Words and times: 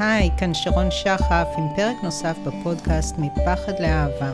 היי, 0.00 0.30
כאן 0.38 0.54
שרון 0.54 0.90
שחף 0.90 1.48
עם 1.58 1.64
פרק 1.76 1.96
נוסף 2.02 2.36
בפודקאסט 2.46 3.14
מפחד 3.18 3.72
לאהבה. 3.80 4.32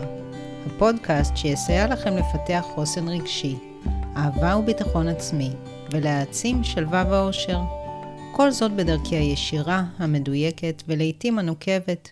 הפודקאסט 0.66 1.36
שיסייע 1.36 1.86
לכם 1.86 2.16
לפתח 2.16 2.64
חוסן 2.74 3.08
רגשי, 3.08 3.56
אהבה 4.16 4.56
וביטחון 4.56 5.08
עצמי, 5.08 5.50
ולהעצים 5.90 6.64
שלווה 6.64 7.04
ואושר. 7.10 7.60
כל 8.32 8.50
זאת 8.50 8.72
בדרכי 8.72 9.16
הישירה, 9.16 9.84
המדויקת 9.98 10.82
ולעיתים 10.88 11.38
הנוקבת. 11.38 12.10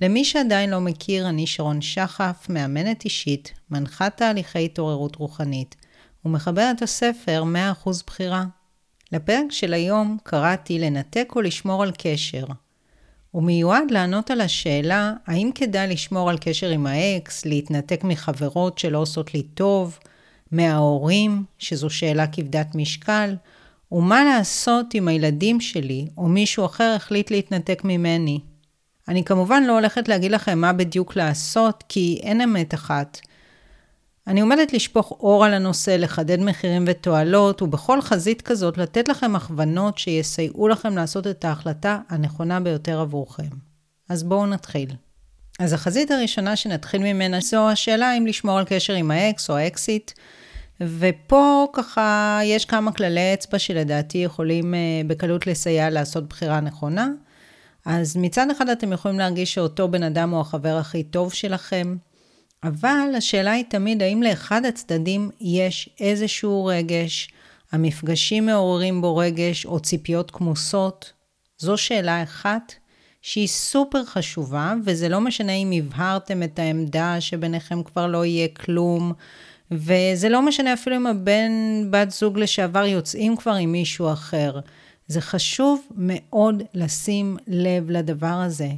למי 0.00 0.24
שעדיין 0.24 0.70
לא 0.70 0.80
מכיר, 0.80 1.28
אני 1.28 1.46
שרון 1.46 1.80
שחף, 1.80 2.46
מאמנת 2.48 3.04
אישית, 3.04 3.52
מנחת 3.70 4.16
תהליכי 4.16 4.64
התעוררות 4.64 5.16
רוחנית, 5.16 5.76
ומחברת 6.24 6.82
הספר 6.82 7.44
100% 7.84 7.88
בחירה. 8.06 8.44
לפרק 9.12 9.50
של 9.50 9.72
היום 9.72 10.18
קראתי 10.22 10.78
לנתק 10.78 11.32
או 11.36 11.40
לשמור 11.40 11.82
על 11.82 11.92
קשר. 11.98 12.44
הוא 13.30 13.42
מיועד 13.42 13.90
לענות 13.90 14.30
על 14.30 14.40
השאלה 14.40 15.12
האם 15.26 15.50
כדאי 15.54 15.86
לשמור 15.86 16.30
על 16.30 16.38
קשר 16.40 16.68
עם 16.68 16.86
האקס, 16.86 17.44
להתנתק 17.46 18.04
מחברות 18.04 18.78
שלא 18.78 18.98
עושות 18.98 19.34
לי 19.34 19.42
טוב, 19.42 19.98
מההורים, 20.52 21.44
שזו 21.58 21.90
שאלה 21.90 22.26
כבדת 22.26 22.74
משקל, 22.74 23.36
ומה 23.92 24.24
לעשות 24.24 24.94
אם 24.94 25.08
הילדים 25.08 25.60
שלי 25.60 26.06
או 26.16 26.28
מישהו 26.28 26.64
אחר 26.64 26.92
החליט 26.96 27.30
להתנתק 27.30 27.82
ממני. 27.84 28.40
אני 29.08 29.24
כמובן 29.24 29.62
לא 29.62 29.72
הולכת 29.72 30.08
להגיד 30.08 30.30
לכם 30.30 30.58
מה 30.58 30.72
בדיוק 30.72 31.16
לעשות, 31.16 31.84
כי 31.88 32.20
אין 32.22 32.40
אמת 32.40 32.74
אחת. 32.74 33.18
אני 34.28 34.40
עומדת 34.40 34.72
לשפוך 34.72 35.10
אור 35.10 35.44
על 35.44 35.54
הנושא, 35.54 35.90
לחדד 35.90 36.40
מחירים 36.40 36.84
ותועלות, 36.86 37.62
ובכל 37.62 38.00
חזית 38.02 38.42
כזאת 38.42 38.78
לתת 38.78 39.08
לכם 39.08 39.36
הכוונות 39.36 39.98
שיסייעו 39.98 40.68
לכם 40.68 40.96
לעשות 40.96 41.26
את 41.26 41.44
ההחלטה 41.44 41.98
הנכונה 42.08 42.60
ביותר 42.60 43.00
עבורכם. 43.00 43.48
אז 44.08 44.22
בואו 44.22 44.46
נתחיל. 44.46 44.90
אז 45.58 45.72
החזית 45.72 46.10
הראשונה 46.10 46.56
שנתחיל 46.56 47.02
ממנה 47.02 47.40
זו 47.40 47.70
השאלה 47.70 48.18
אם 48.18 48.26
לשמור 48.26 48.58
על 48.58 48.64
קשר 48.68 48.92
עם 48.92 49.10
האקס 49.10 49.50
או 49.50 49.56
האקסיט. 49.56 50.10
ופה 50.80 51.66
ככה 51.72 52.40
יש 52.44 52.64
כמה 52.64 52.92
כללי 52.92 53.34
אצבע 53.34 53.58
שלדעתי 53.58 54.18
יכולים 54.18 54.74
אה, 54.74 54.78
בקלות 55.06 55.46
לסייע 55.46 55.90
לעשות 55.90 56.28
בחירה 56.28 56.60
נכונה. 56.60 57.08
אז 57.84 58.16
מצד 58.16 58.50
אחד 58.50 58.68
אתם 58.68 58.92
יכולים 58.92 59.18
להרגיש 59.18 59.54
שאותו 59.54 59.88
בן 59.88 60.02
אדם 60.02 60.30
הוא 60.30 60.40
החבר 60.40 60.76
הכי 60.76 61.02
טוב 61.02 61.32
שלכם, 61.32 61.96
אבל 62.62 63.14
השאלה 63.16 63.52
היא 63.52 63.64
תמיד 63.68 64.02
האם 64.02 64.22
לאחד 64.22 64.64
הצדדים 64.64 65.30
יש 65.40 65.90
איזשהו 66.00 66.64
רגש, 66.64 67.28
המפגשים 67.72 68.46
מעוררים 68.46 69.00
בו 69.00 69.16
רגש 69.16 69.66
או 69.66 69.80
ציפיות 69.80 70.30
כמוסות. 70.30 71.12
זו 71.58 71.76
שאלה 71.76 72.22
אחת 72.22 72.74
שהיא 73.22 73.48
סופר 73.48 74.04
חשובה, 74.04 74.74
וזה 74.84 75.08
לא 75.08 75.20
משנה 75.20 75.52
אם 75.52 75.72
הבהרתם 75.72 76.42
את 76.42 76.58
העמדה 76.58 77.20
שביניכם 77.20 77.82
כבר 77.82 78.06
לא 78.06 78.24
יהיה 78.24 78.48
כלום, 78.48 79.12
וזה 79.70 80.28
לא 80.28 80.42
משנה 80.42 80.72
אפילו 80.72 80.96
אם 80.96 81.06
הבן, 81.06 81.52
בת 81.90 82.10
זוג 82.10 82.38
לשעבר 82.38 82.84
יוצאים 82.84 83.36
כבר 83.36 83.54
עם 83.54 83.72
מישהו 83.72 84.12
אחר. 84.12 84.60
זה 85.06 85.20
חשוב 85.20 85.86
מאוד 85.96 86.62
לשים 86.74 87.36
לב 87.46 87.90
לדבר 87.90 88.26
הזה. 88.26 88.68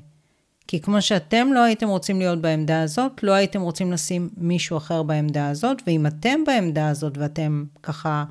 כי 0.70 0.80
כמו 0.80 1.02
שאתם 1.02 1.52
לא 1.52 1.60
הייתם 1.60 1.88
רוצים 1.88 2.18
להיות 2.18 2.40
בעמדה 2.40 2.82
הזאת, 2.82 3.22
לא 3.22 3.32
הייתם 3.32 3.60
רוצים 3.60 3.92
לשים 3.92 4.28
מישהו 4.36 4.76
אחר 4.76 5.02
בעמדה 5.02 5.48
הזאת, 5.48 5.82
ואם 5.86 6.06
אתם 6.06 6.44
בעמדה 6.46 6.88
הזאת 6.88 7.18
ואתם 7.18 7.64
ככה 7.82 8.24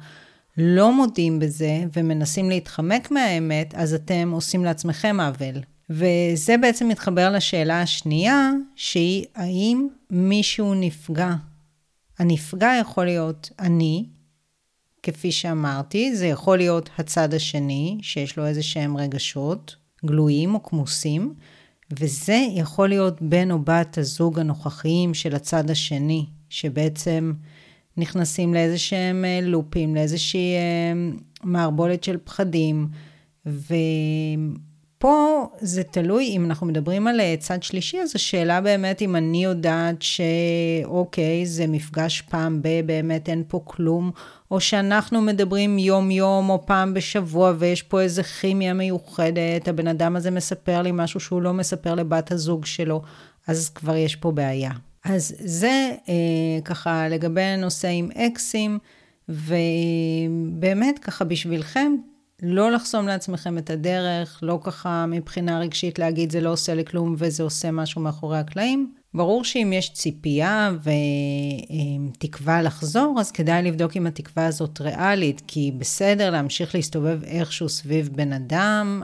לא 0.58 0.94
מודים 0.94 1.40
בזה 1.40 1.84
ומנסים 1.94 2.50
להתחמק 2.50 3.12
מהאמת, 3.12 3.76
אז 3.76 3.94
אתם 3.94 4.32
עושים 4.34 4.66
לעצמכם 4.66 5.20
עוול. 5.20 5.62
וזה 5.90 6.58
בעצם 6.58 6.88
מתחבר 6.88 7.32
לשאלה 7.32 7.82
השנייה, 7.82 8.52
שהיא 8.76 9.26
האם 9.36 9.88
מישהו 10.10 10.74
נפגע. 10.74 11.34
הנפגע 12.20 12.72
יכול 12.82 13.06
להיות 13.06 13.50
אני, 13.60 14.06
כפי 15.04 15.32
שאמרתי, 15.32 16.16
זה 16.16 16.28
יכול 16.28 16.58
להיות 16.58 16.90
הצד 16.98 17.34
השני, 17.34 17.98
שיש 18.02 18.38
לו 18.38 18.46
איזה 18.46 18.64
שהם 18.64 18.98
רגשות 18.98 19.76
גלויים 20.06 20.56
או 20.56 20.64
כמוסים, 20.64 21.34
וזה 21.92 22.46
יכול 22.56 22.90
להיות 22.90 23.22
בן 23.22 23.52
או 23.52 23.60
בת 23.60 23.98
הזוג 23.98 24.40
הנוכחיים 24.40 25.14
של 25.14 25.36
הצד 25.36 25.70
השני, 25.70 26.26
שבעצם 26.50 27.34
נכנסים 27.98 28.54
לאיזה 28.54 28.78
שהם 28.78 29.26
אה, 29.26 29.40
לופים, 29.42 29.96
לאיזושהי 29.96 30.56
אה, 30.56 30.94
מערבולת 31.44 32.04
של 32.04 32.18
פחדים, 32.24 32.88
ופה 35.00 35.48
זה 35.60 35.84
תלוי, 35.84 36.26
אם 36.28 36.46
אנחנו 36.46 36.68
מדברים 36.68 37.08
על 37.08 37.20
אה, 37.20 37.36
צד 37.40 37.64
שלישי, 37.64 38.00
אז 38.00 38.12
השאלה 38.16 38.62
באמת 38.62 39.02
אם 39.02 39.16
אני 39.16 39.44
יודעת 39.44 39.96
שאוקיי, 40.02 41.46
זה 41.46 41.68
מפגש 41.68 42.22
פעם 42.22 42.62
ב, 42.62 42.68
באמת 42.86 43.30
אין 43.30 43.44
פה 43.48 43.62
כלום, 43.66 44.12
או 44.52 44.60
שאנחנו 44.60 45.22
מדברים 45.22 45.80
יום-יום 45.80 46.50
או 46.50 46.66
פעם 46.66 46.94
בשבוע 46.94 47.54
ויש 47.60 47.84
פה 47.84 48.02
איזה 48.02 48.24
כימיה 48.24 48.74
מיוחדת, 48.74 49.68
הבן 49.68 49.88
אדם 49.88 50.16
הזה 50.16 50.32
מספר 50.32 50.82
לי 50.82 50.92
משהו 50.94 51.20
שהוא 51.20 51.42
לא 51.42 51.54
מספר 51.54 51.96
לבת 51.96 52.32
הזוג 52.32 52.66
שלו, 52.66 53.02
אז 53.48 53.70
כבר 53.70 53.96
יש 53.96 54.16
פה 54.16 54.32
בעיה. 54.32 54.72
אז 55.06 55.36
זה 55.40 55.92
אה, 56.10 56.62
ככה 56.66 57.08
לגבי 57.08 57.42
הנושא 57.42 57.88
עם 57.88 58.10
אקסים, 58.16 58.80
ובאמת 59.30 61.00
ככה 61.00 61.26
בשבילכם, 61.26 61.96
לא 62.42 62.72
לחסום 62.72 63.08
לעצמכם 63.08 63.58
את 63.58 63.70
הדרך, 63.70 64.40
לא 64.42 64.60
ככה 64.64 65.06
מבחינה 65.06 65.60
רגשית 65.60 66.00
להגיד 66.00 66.32
זה 66.32 66.42
לא 66.42 66.52
עושה 66.52 66.74
לי 66.74 66.86
כלום 66.86 67.16
וזה 67.18 67.44
עושה 67.44 67.72
משהו 67.72 68.02
מאחורי 68.02 68.38
הקלעים. 68.38 68.94
ברור 69.14 69.44
שאם 69.44 69.74
יש 69.74 69.94
ציפייה 69.94 70.72
ותקווה 72.18 72.62
לחזור, 72.62 73.16
אז 73.20 73.32
כדאי 73.32 73.64
לבדוק 73.64 73.98
אם 73.98 74.08
התקווה 74.08 74.46
הזאת 74.46 74.82
ריאלית, 74.82 75.42
כי 75.48 75.72
בסדר 75.78 76.30
להמשיך 76.30 76.76
להסתובב 76.76 77.24
איכשהו 77.24 77.70
סביב 77.70 78.10
בן 78.16 78.34
אדם, 78.34 79.04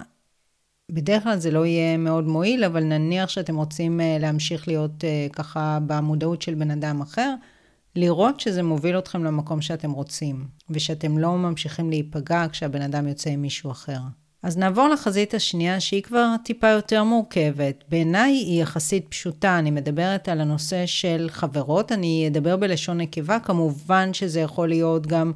בדרך 0.91 1.23
כלל 1.23 1.37
זה 1.37 1.51
לא 1.51 1.65
יהיה 1.65 1.97
מאוד 1.97 2.27
מועיל, 2.27 2.63
אבל 2.63 2.83
נניח 2.83 3.29
שאתם 3.29 3.55
רוצים 3.55 4.01
אה, 4.01 4.17
להמשיך 4.19 4.67
להיות 4.67 5.03
אה, 5.03 5.27
ככה 5.33 5.79
במודעות 5.87 6.41
של 6.41 6.53
בן 6.53 6.71
אדם 6.71 7.01
אחר, 7.01 7.33
לראות 7.95 8.39
שזה 8.39 8.63
מוביל 8.63 8.97
אתכם 8.97 9.23
למקום 9.23 9.61
שאתם 9.61 9.91
רוצים, 9.91 10.45
ושאתם 10.69 11.17
לא 11.17 11.37
ממשיכים 11.37 11.89
להיפגע 11.89 12.45
כשהבן 12.51 12.81
אדם 12.81 13.07
יוצא 13.07 13.29
עם 13.29 13.41
מישהו 13.41 13.71
אחר. 13.71 13.99
אז 14.43 14.57
נעבור 14.57 14.87
לחזית 14.87 15.33
השנייה 15.33 15.79
שהיא 15.79 16.03
כבר 16.03 16.35
טיפה 16.43 16.67
יותר 16.67 17.03
מורכבת. 17.03 17.83
בעיניי 17.89 18.31
היא 18.31 18.61
יחסית 18.61 19.07
פשוטה, 19.09 19.59
אני 19.59 19.71
מדברת 19.71 20.29
על 20.29 20.41
הנושא 20.41 20.85
של 20.85 21.27
חברות, 21.31 21.91
אני 21.91 22.27
אדבר 22.27 22.57
בלשון 22.57 22.97
נקבה, 22.97 23.39
כמובן 23.39 24.13
שזה 24.13 24.39
יכול 24.39 24.69
להיות 24.69 25.07
גם 25.07 25.31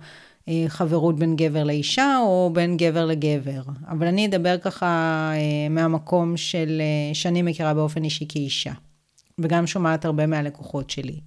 אה, 0.47 0.65
חברות 0.67 1.19
בין 1.19 1.35
גבר 1.35 1.63
לאישה 1.63 2.17
או 2.21 2.49
בין 2.53 2.77
גבר 2.77 3.05
לגבר, 3.05 3.61
אבל 3.87 4.07
אני 4.07 4.25
אדבר 4.25 4.57
ככה 4.57 4.85
אה, 5.33 5.69
מהמקום 5.69 6.37
של, 6.37 6.81
אה, 6.81 7.15
שאני 7.15 7.41
מכירה 7.41 7.73
באופן 7.73 8.03
אישי 8.03 8.25
כאישה, 8.29 8.73
וגם 9.39 9.67
שומעת 9.67 10.05
הרבה 10.05 10.27
מהלקוחות 10.27 10.89
שלי. 10.89 11.19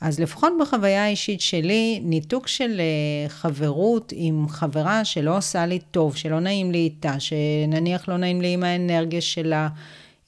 אז 0.00 0.20
לפחות 0.20 0.52
בחוויה 0.60 1.04
האישית 1.04 1.40
שלי, 1.40 2.00
ניתוק 2.04 2.48
של 2.48 2.80
אה, 2.80 3.28
חברות 3.28 4.12
עם 4.16 4.48
חברה 4.48 5.04
שלא 5.04 5.36
עושה 5.36 5.66
לי 5.66 5.78
טוב, 5.90 6.16
שלא 6.16 6.40
נעים 6.40 6.72
לי 6.72 6.78
איתה, 6.78 7.20
שנניח 7.20 8.08
לא 8.08 8.16
נעים 8.16 8.40
לי 8.40 8.52
עם 8.52 8.64
האנרגיה 8.64 9.20
שלה, 9.20 9.68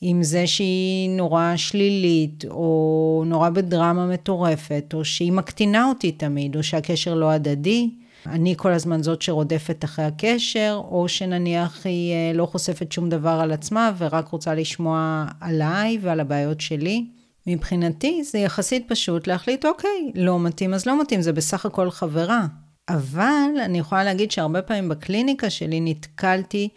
עם 0.01 0.23
זה 0.23 0.47
שהיא 0.47 1.11
נורא 1.11 1.53
שלילית, 1.57 2.45
או 2.51 3.25
נורא 3.27 3.51
בדרמה 3.51 4.07
מטורפת, 4.07 4.85
או 4.95 5.05
שהיא 5.05 5.33
מקטינה 5.33 5.89
אותי 5.89 6.13
תמיד, 6.13 6.57
או 6.57 6.63
שהקשר 6.63 7.15
לא 7.15 7.31
הדדי. 7.31 7.91
אני 8.27 8.55
כל 8.57 8.73
הזמן 8.73 9.03
זאת 9.03 9.23
שרודפת 9.23 9.85
אחרי 9.85 10.05
הקשר, 10.05 10.81
או 10.91 11.09
שנניח 11.09 11.87
היא 11.87 12.13
אה, 12.13 12.33
לא 12.35 12.47
חושפת 12.47 12.93
שום 12.93 13.09
דבר 13.09 13.39
על 13.43 13.53
עצמה 13.53 13.93
ורק 13.99 14.29
רוצה 14.29 14.55
לשמוע 14.55 15.27
עליי 15.41 15.99
ועל 16.03 16.21
הבעיות 16.21 16.61
שלי. 16.61 17.05
מבחינתי 17.47 18.25
זה 18.25 18.39
יחסית 18.39 18.89
פשוט 18.89 19.27
להחליט, 19.27 19.65
אוקיי, 19.65 20.13
לא 20.15 20.41
מתאים 20.41 20.75
אז 20.75 20.87
לא 20.87 21.01
מתאים, 21.01 21.23
זה 21.23 21.33
בסך 21.33 21.67
הכל 21.67 21.91
חברה. 21.91 22.47
אבל 22.89 23.51
אני 23.65 23.79
יכולה 23.79 24.05
להגיד 24.05 24.31
שהרבה 24.31 24.63
פעמים 24.63 24.89
בקליניקה 24.89 25.51
שלי 25.51 25.81
נתקלתי 25.81 26.69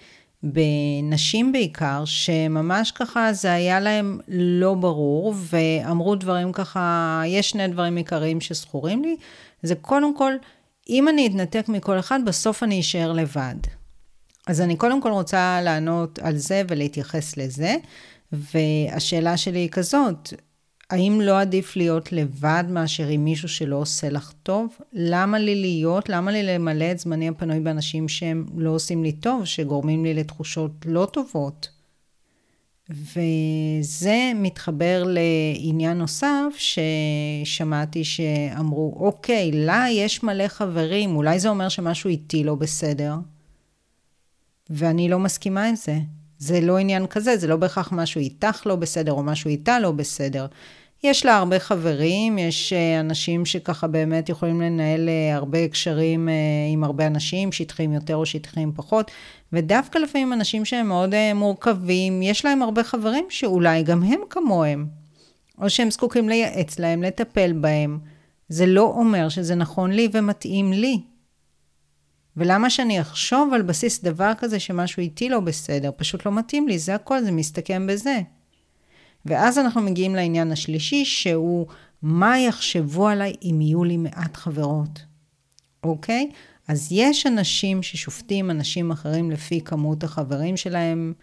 בנשים 0.43 1.51
בעיקר, 1.51 2.05
שממש 2.05 2.91
ככה 2.91 3.33
זה 3.33 3.53
היה 3.53 3.79
להם 3.79 4.19
לא 4.27 4.73
ברור, 4.73 5.33
ואמרו 5.37 6.15
דברים 6.15 6.51
ככה, 6.51 7.21
יש 7.25 7.49
שני 7.49 7.67
דברים 7.67 7.95
עיקריים 7.95 8.41
שזכורים 8.41 9.03
לי, 9.03 9.15
זה 9.63 9.75
קודם 9.75 10.17
כל, 10.17 10.33
אם 10.89 11.07
אני 11.07 11.27
אתנתק 11.27 11.69
מכל 11.69 11.99
אחד, 11.99 12.19
בסוף 12.25 12.63
אני 12.63 12.79
אשאר 12.79 13.11
לבד. 13.11 13.55
אז 14.47 14.61
אני 14.61 14.75
קודם 14.75 15.01
כל 15.01 15.11
רוצה 15.11 15.59
לענות 15.61 16.19
על 16.19 16.37
זה 16.37 16.61
ולהתייחס 16.67 17.37
לזה, 17.37 17.75
והשאלה 18.31 19.37
שלי 19.37 19.59
היא 19.59 19.69
כזאת, 19.69 20.33
האם 20.89 21.21
לא 21.21 21.39
עדיף 21.39 21.75
להיות 21.75 22.11
לבד 22.11 22.63
מאשר 22.69 23.07
עם 23.07 23.23
מישהו 23.23 23.49
שלא 23.49 23.75
עושה 23.75 24.09
לך 24.09 24.33
טוב? 24.43 24.77
למה 24.93 25.39
לי 25.39 25.61
להיות, 25.61 26.09
למה 26.09 26.31
לי 26.31 26.43
למלא 26.43 26.91
את 26.91 26.99
זמני 26.99 27.29
הפנוי 27.29 27.59
באנשים 27.59 28.09
שהם 28.09 28.45
לא 28.57 28.69
עושים 28.69 29.03
לי 29.03 29.11
טוב, 29.11 29.45
שגורמים 29.45 30.05
לי 30.05 30.13
לתחושות 30.13 30.71
לא 30.85 31.07
טובות? 31.13 31.69
וזה 32.89 34.31
מתחבר 34.35 35.03
לעניין 35.07 35.97
נוסף 35.97 36.53
ששמעתי 36.57 38.03
שאמרו, 38.03 38.95
אוקיי, 38.99 39.51
לה 39.51 39.85
יש 39.91 40.23
מלא 40.23 40.47
חברים, 40.47 41.15
אולי 41.15 41.39
זה 41.39 41.49
אומר 41.49 41.69
שמשהו 41.69 42.09
איתי 42.09 42.43
לא 42.43 42.55
בסדר? 42.55 43.15
ואני 44.69 45.09
לא 45.09 45.19
מסכימה 45.19 45.65
עם 45.65 45.75
זה. 45.75 45.99
זה 46.37 46.61
לא 46.61 46.77
עניין 46.77 47.07
כזה, 47.07 47.37
זה 47.37 47.47
לא 47.47 47.55
בהכרח 47.55 47.89
משהו 47.91 48.21
איתך 48.21 48.61
לא 48.65 48.75
בסדר 48.75 49.11
או 49.11 49.23
משהו 49.23 49.49
איתה 49.49 49.79
לא 49.79 49.91
בסדר. 49.91 50.45
יש 51.03 51.25
לה 51.25 51.37
הרבה 51.37 51.59
חברים, 51.59 52.37
יש 52.37 52.73
אה, 52.73 52.99
אנשים 52.99 53.45
שככה 53.45 53.87
באמת 53.87 54.29
יכולים 54.29 54.61
לנהל 54.61 55.09
אה, 55.09 55.35
הרבה 55.35 55.63
הקשרים 55.63 56.29
אה, 56.29 56.33
עם 56.73 56.83
הרבה 56.83 57.07
אנשים, 57.07 57.51
שטחיים 57.51 57.93
יותר 57.93 58.15
או 58.15 58.25
שטחיים 58.25 58.71
פחות, 58.75 59.11
ודווקא 59.53 59.97
לפעמים 59.97 60.33
אנשים 60.33 60.65
שהם 60.65 60.87
מאוד 60.87 61.15
מורכבים, 61.35 62.21
יש 62.21 62.45
להם 62.45 62.61
הרבה 62.61 62.83
חברים 62.83 63.25
שאולי 63.29 63.83
גם 63.83 64.03
הם 64.03 64.19
כמוהם, 64.29 64.85
או 65.61 65.69
שהם 65.69 65.91
זקוקים 65.91 66.29
לייעץ 66.29 66.79
להם, 66.79 67.03
לטפל 67.03 67.53
בהם. 67.53 67.99
זה 68.49 68.65
לא 68.65 68.93
אומר 68.97 69.29
שזה 69.29 69.55
נכון 69.55 69.91
לי 69.91 70.07
ומתאים 70.13 70.73
לי. 70.73 70.99
ולמה 72.37 72.69
שאני 72.69 73.01
אחשוב 73.01 73.53
על 73.53 73.61
בסיס 73.61 74.03
דבר 74.03 74.31
כזה 74.37 74.59
שמשהו 74.59 75.01
איתי 75.01 75.29
לא 75.29 75.39
בסדר? 75.39 75.91
פשוט 75.97 76.25
לא 76.25 76.31
מתאים 76.31 76.67
לי, 76.67 76.79
זה 76.79 76.95
הכל, 76.95 77.23
זה 77.23 77.31
מסתכם 77.31 77.87
בזה. 77.87 78.21
ואז 79.25 79.59
אנחנו 79.59 79.81
מגיעים 79.81 80.15
לעניין 80.15 80.51
השלישי, 80.51 81.05
שהוא 81.05 81.67
מה 82.01 82.39
יחשבו 82.39 83.07
עליי 83.07 83.33
אם 83.43 83.61
יהיו 83.61 83.83
לי 83.83 83.97
מעט 83.97 84.37
חברות, 84.37 84.99
אוקיי? 85.83 86.29
אז 86.67 86.87
יש 86.91 87.27
אנשים 87.27 87.83
ששופטים 87.83 88.51
אנשים 88.51 88.91
אחרים 88.91 89.31
לפי 89.31 89.61
כמות 89.61 90.03
החברים 90.03 90.57
שלהם, 90.57 91.13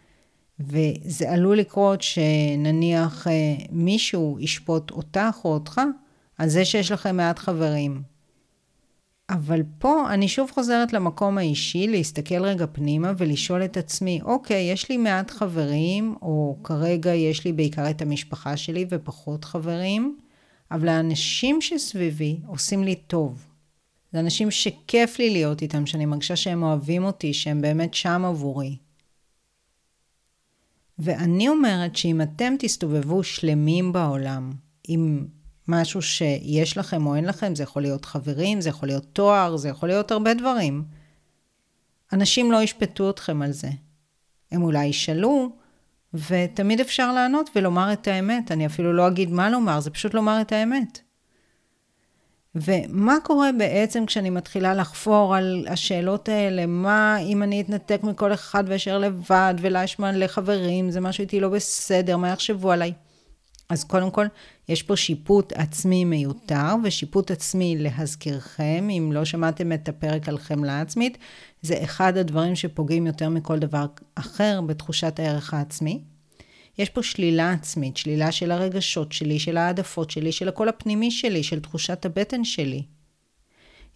וזה 0.60 1.30
עלול 1.30 1.58
לקרות 1.58 2.02
שנניח 2.02 3.26
אה, 3.26 3.32
מישהו 3.70 4.36
ישפוט 4.40 4.90
אותך 4.90 5.36
או 5.44 5.54
אותך 5.54 5.80
על 6.38 6.48
זה 6.48 6.64
שיש 6.64 6.92
לכם 6.92 7.16
מעט 7.16 7.38
חברים. 7.38 8.02
אבל 9.30 9.62
פה 9.78 10.14
אני 10.14 10.28
שוב 10.28 10.50
חוזרת 10.50 10.92
למקום 10.92 11.38
האישי, 11.38 11.86
להסתכל 11.88 12.42
רגע 12.42 12.66
פנימה 12.72 13.12
ולשאול 13.18 13.64
את 13.64 13.76
עצמי, 13.76 14.20
אוקיי, 14.22 14.72
יש 14.72 14.88
לי 14.88 14.96
מעט 14.96 15.30
חברים, 15.30 16.14
או 16.22 16.58
כרגע 16.64 17.14
יש 17.14 17.44
לי 17.44 17.52
בעיקר 17.52 17.90
את 17.90 18.02
המשפחה 18.02 18.56
שלי 18.56 18.86
ופחות 18.90 19.44
חברים, 19.44 20.18
אבל 20.70 20.88
האנשים 20.88 21.60
שסביבי 21.60 22.40
עושים 22.46 22.84
לי 22.84 22.94
טוב. 22.94 23.46
זה 24.12 24.20
אנשים 24.20 24.50
שכיף 24.50 25.18
לי 25.18 25.30
להיות 25.30 25.62
איתם, 25.62 25.86
שאני 25.86 26.06
מרגישה 26.06 26.36
שהם 26.36 26.62
אוהבים 26.62 27.04
אותי, 27.04 27.34
שהם 27.34 27.60
באמת 27.60 27.94
שם 27.94 28.24
עבורי. 28.24 28.76
ואני 30.98 31.48
אומרת 31.48 31.96
שאם 31.96 32.22
אתם 32.22 32.54
תסתובבו 32.58 33.22
שלמים 33.22 33.92
בעולם, 33.92 34.52
עם 34.88 35.26
משהו 35.70 36.02
שיש 36.02 36.78
לכם 36.78 37.06
או 37.06 37.14
אין 37.14 37.24
לכם, 37.24 37.54
זה 37.54 37.62
יכול 37.62 37.82
להיות 37.82 38.04
חברים, 38.04 38.60
זה 38.60 38.68
יכול 38.68 38.88
להיות 38.88 39.04
תואר, 39.12 39.56
זה 39.56 39.68
יכול 39.68 39.88
להיות 39.88 40.10
הרבה 40.10 40.34
דברים. 40.34 40.84
אנשים 42.12 42.52
לא 42.52 42.62
ישפטו 42.62 43.10
אתכם 43.10 43.42
על 43.42 43.52
זה. 43.52 43.68
הם 44.52 44.62
אולי 44.62 44.86
ישאלו, 44.86 45.48
ותמיד 46.14 46.80
אפשר 46.80 47.12
לענות 47.12 47.50
ולומר 47.56 47.92
את 47.92 48.08
האמת. 48.08 48.52
אני 48.52 48.66
אפילו 48.66 48.92
לא 48.92 49.08
אגיד 49.08 49.30
מה 49.30 49.50
לומר, 49.50 49.80
זה 49.80 49.90
פשוט 49.90 50.14
לומר 50.14 50.40
את 50.40 50.52
האמת. 50.52 51.00
ומה 52.54 53.16
קורה 53.22 53.50
בעצם 53.58 54.06
כשאני 54.06 54.30
מתחילה 54.30 54.74
לחפור 54.74 55.36
על 55.36 55.66
השאלות 55.70 56.28
האלה? 56.28 56.66
מה 56.66 57.18
אם 57.18 57.42
אני 57.42 57.60
אתנתק 57.60 58.00
מכל 58.02 58.32
אחד 58.32 58.64
ואשאר 58.66 58.98
לבד, 58.98 59.54
ולה 59.58 59.84
יש 59.84 59.98
מלא 59.98 60.26
חברים, 60.26 60.90
זה 60.90 61.00
משהו 61.00 61.22
איתי 61.22 61.40
לא 61.40 61.48
בסדר, 61.48 62.16
מה 62.16 62.28
יחשבו 62.28 62.70
עליי? 62.72 62.92
אז 63.70 63.84
קודם 63.84 64.10
כל, 64.10 64.26
יש 64.68 64.82
פה 64.82 64.96
שיפוט 64.96 65.52
עצמי 65.52 66.04
מיותר, 66.04 66.74
ושיפוט 66.84 67.30
עצמי 67.30 67.76
להזכירכם, 67.78 68.88
אם 68.90 69.10
לא 69.14 69.24
שמעתם 69.24 69.72
את 69.72 69.88
הפרק 69.88 70.28
על 70.28 70.38
חמלה 70.38 70.80
עצמית, 70.80 71.18
זה 71.62 71.84
אחד 71.84 72.16
הדברים 72.16 72.56
שפוגעים 72.56 73.06
יותר 73.06 73.28
מכל 73.28 73.58
דבר 73.58 73.86
אחר 74.14 74.60
בתחושת 74.60 75.18
הערך 75.18 75.54
העצמי. 75.54 76.00
יש 76.78 76.90
פה 76.90 77.02
שלילה 77.02 77.52
עצמית, 77.52 77.96
שלילה 77.96 78.32
של 78.32 78.50
הרגשות 78.50 79.12
שלי, 79.12 79.38
של 79.38 79.56
העדפות 79.56 80.10
שלי, 80.10 80.32
של 80.32 80.48
הקול 80.48 80.68
הפנימי 80.68 81.10
שלי, 81.10 81.42
של 81.42 81.60
תחושת 81.60 82.06
הבטן 82.06 82.44
שלי. 82.44 82.82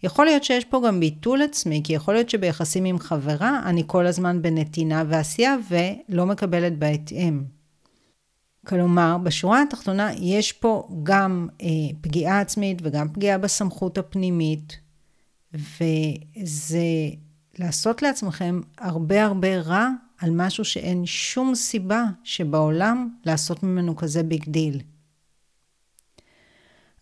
יכול 0.03 0.25
להיות 0.25 0.43
שיש 0.43 0.65
פה 0.65 0.81
גם 0.87 0.99
ביטול 0.99 1.41
עצמי, 1.41 1.81
כי 1.83 1.93
יכול 1.93 2.13
להיות 2.13 2.29
שביחסים 2.29 2.85
עם 2.85 2.99
חברה 2.99 3.61
אני 3.65 3.83
כל 3.87 4.07
הזמן 4.07 4.41
בנתינה 4.41 5.03
ועשייה 5.07 5.55
ולא 5.69 6.25
מקבלת 6.25 6.77
בהתאם. 6.79 7.55
כלומר, 8.67 9.17
בשורה 9.23 9.61
התחתונה 9.61 10.13
יש 10.13 10.51
פה 10.51 10.87
גם 11.03 11.47
אה, 11.61 11.67
פגיעה 12.01 12.41
עצמית 12.41 12.77
וגם 12.83 13.09
פגיעה 13.13 13.37
בסמכות 13.37 13.97
הפנימית, 13.97 14.79
וזה 15.53 16.79
לעשות 17.59 18.01
לעצמכם 18.01 18.61
הרבה 18.77 19.25
הרבה 19.25 19.59
רע 19.59 19.89
על 20.17 20.29
משהו 20.31 20.65
שאין 20.65 21.05
שום 21.05 21.55
סיבה 21.55 22.03
שבעולם 22.23 23.09
לעשות 23.25 23.63
ממנו 23.63 23.95
כזה 23.95 24.23
big 24.23 24.49
deal. 24.49 24.81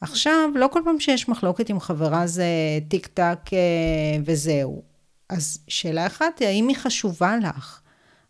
עכשיו, 0.01 0.49
לא 0.55 0.69
כל 0.71 0.81
פעם 0.85 0.99
שיש 0.99 1.29
מחלוקת 1.29 1.69
עם 1.69 1.79
חברה 1.79 2.27
זה 2.27 2.45
טיק 2.87 3.07
טק 3.07 3.39
אה, 3.53 4.19
וזהו. 4.25 4.83
אז 5.29 5.59
שאלה 5.67 6.05
אחת 6.07 6.41
האם 6.41 6.67
היא 6.67 6.77
חשובה 6.77 7.37
לך? 7.37 7.81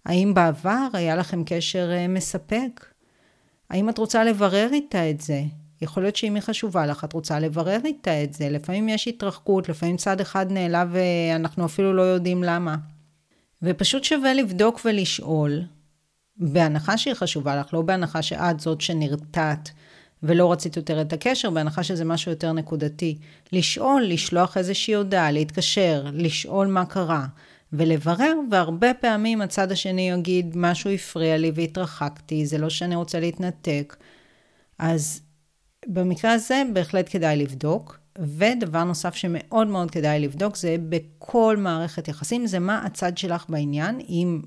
האם 0.06 0.34
בעבר 0.34 0.88
היה 0.94 1.16
לכם 1.16 1.44
קשר 1.46 1.92
אה, 1.92 2.08
מספק? 2.08 2.93
האם 3.74 3.90
את 3.90 3.98
רוצה 3.98 4.24
לברר 4.24 4.70
איתה 4.72 5.10
את 5.10 5.22
זה? 5.22 5.44
יכול 5.82 6.04
להיות 6.04 6.16
שאם 6.16 6.36
היא 6.36 6.44
חשובה 6.44 6.86
לך, 6.86 7.04
את 7.04 7.14
רוצה 7.14 7.40
לברר 7.40 7.80
איתה 7.86 8.24
את 8.24 8.34
זה. 8.34 8.50
לפעמים 8.50 8.90
יש 8.90 9.08
התרחקות, 9.08 9.70
לפעמים 9.70 9.98
צד 9.98 10.22
אחד 10.22 10.52
נעלב 10.52 10.90
ואנחנו 10.92 11.66
אפילו 11.66 11.94
לא 11.94 12.02
יודעים 12.02 12.44
למה. 12.44 12.76
ופשוט 13.62 14.04
שווה 14.04 14.34
לבדוק 14.34 14.82
ולשאול, 14.86 15.62
בהנחה 16.38 16.98
שהיא 16.98 17.14
חשובה 17.14 17.56
לך, 17.56 17.74
לא 17.74 17.82
בהנחה 17.82 18.22
שאת 18.22 18.60
זאת 18.60 18.82
שנרתעת 18.82 19.70
ולא 20.24 20.52
רצית 20.52 20.78
יותר 20.78 21.02
את 21.02 21.14
הקשר, 21.14 21.50
בהנחה 21.50 21.84
שזה 21.84 22.06
משהו 22.06 22.32
יותר 22.32 22.52
נקודתי. 22.52 23.18
לשאול, 23.52 24.04
לשלוח 24.04 24.58
איזושהי 24.58 24.94
הודעה, 24.94 25.32
להתקשר, 25.32 26.06
לשאול 26.14 26.68
מה 26.68 26.86
קרה. 26.86 27.26
ולברר, 27.74 28.34
והרבה 28.52 28.94
פעמים 28.94 29.42
הצד 29.42 29.72
השני 29.72 30.10
יגיד, 30.10 30.58
משהו 30.58 30.90
הפריע 30.90 31.38
לי 31.38 31.52
והתרחקתי, 31.56 32.46
זה 32.46 32.58
לא 32.58 32.70
שאני 32.70 32.96
רוצה 32.96 33.20
להתנתק. 33.20 33.96
אז 34.80 35.22
במקרה 35.88 36.34
הזה 36.34 36.64
בהחלט 36.74 37.06
כדאי 37.10 37.38
לבדוק. 37.38 38.00
ודבר 38.20 38.84
נוסף 38.84 39.16
שמאוד 39.16 39.68
מאוד 39.68 39.92
כדאי 39.92 40.20
לבדוק 40.20 40.56
זה 40.56 40.76
בכל 40.90 41.58
מערכת 41.58 42.08
יחסים, 42.08 42.48
זה 42.48 42.60
מה 42.60 42.86
הצד 42.86 43.18
שלך 43.18 43.46
בעניין, 43.50 44.00
אם 44.00 44.42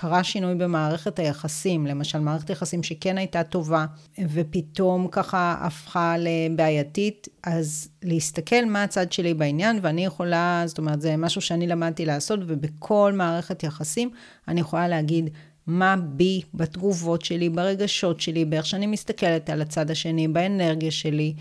קרה 0.00 0.24
שינוי 0.24 0.54
במערכת 0.54 1.18
היחסים, 1.18 1.86
למשל 1.86 2.18
מערכת 2.18 2.50
יחסים 2.50 2.82
שכן 2.82 3.18
הייתה 3.18 3.44
טובה 3.44 3.86
ופתאום 4.18 5.08
ככה 5.10 5.56
הפכה 5.60 6.14
לבעייתית, 6.18 7.28
אז 7.42 7.88
להסתכל 8.02 8.64
מה 8.66 8.82
הצד 8.82 9.12
שלי 9.12 9.34
בעניין 9.34 9.78
ואני 9.82 10.04
יכולה, 10.04 10.62
זאת 10.66 10.78
אומרת 10.78 11.00
זה 11.00 11.16
משהו 11.16 11.40
שאני 11.40 11.66
למדתי 11.66 12.06
לעשות 12.06 12.40
ובכל 12.46 13.12
מערכת 13.16 13.62
יחסים 13.62 14.10
אני 14.48 14.60
יכולה 14.60 14.88
להגיד 14.88 15.30
מה 15.66 15.96
בי, 15.96 16.42
בתגובות 16.54 17.24
שלי, 17.24 17.48
ברגשות 17.48 18.20
שלי, 18.20 18.44
באיך 18.44 18.66
שאני 18.66 18.86
מסתכלת 18.86 19.50
על 19.50 19.62
הצד 19.62 19.90
השני, 19.90 20.28
באנרגיה 20.28 20.90
שלי, 20.90 21.34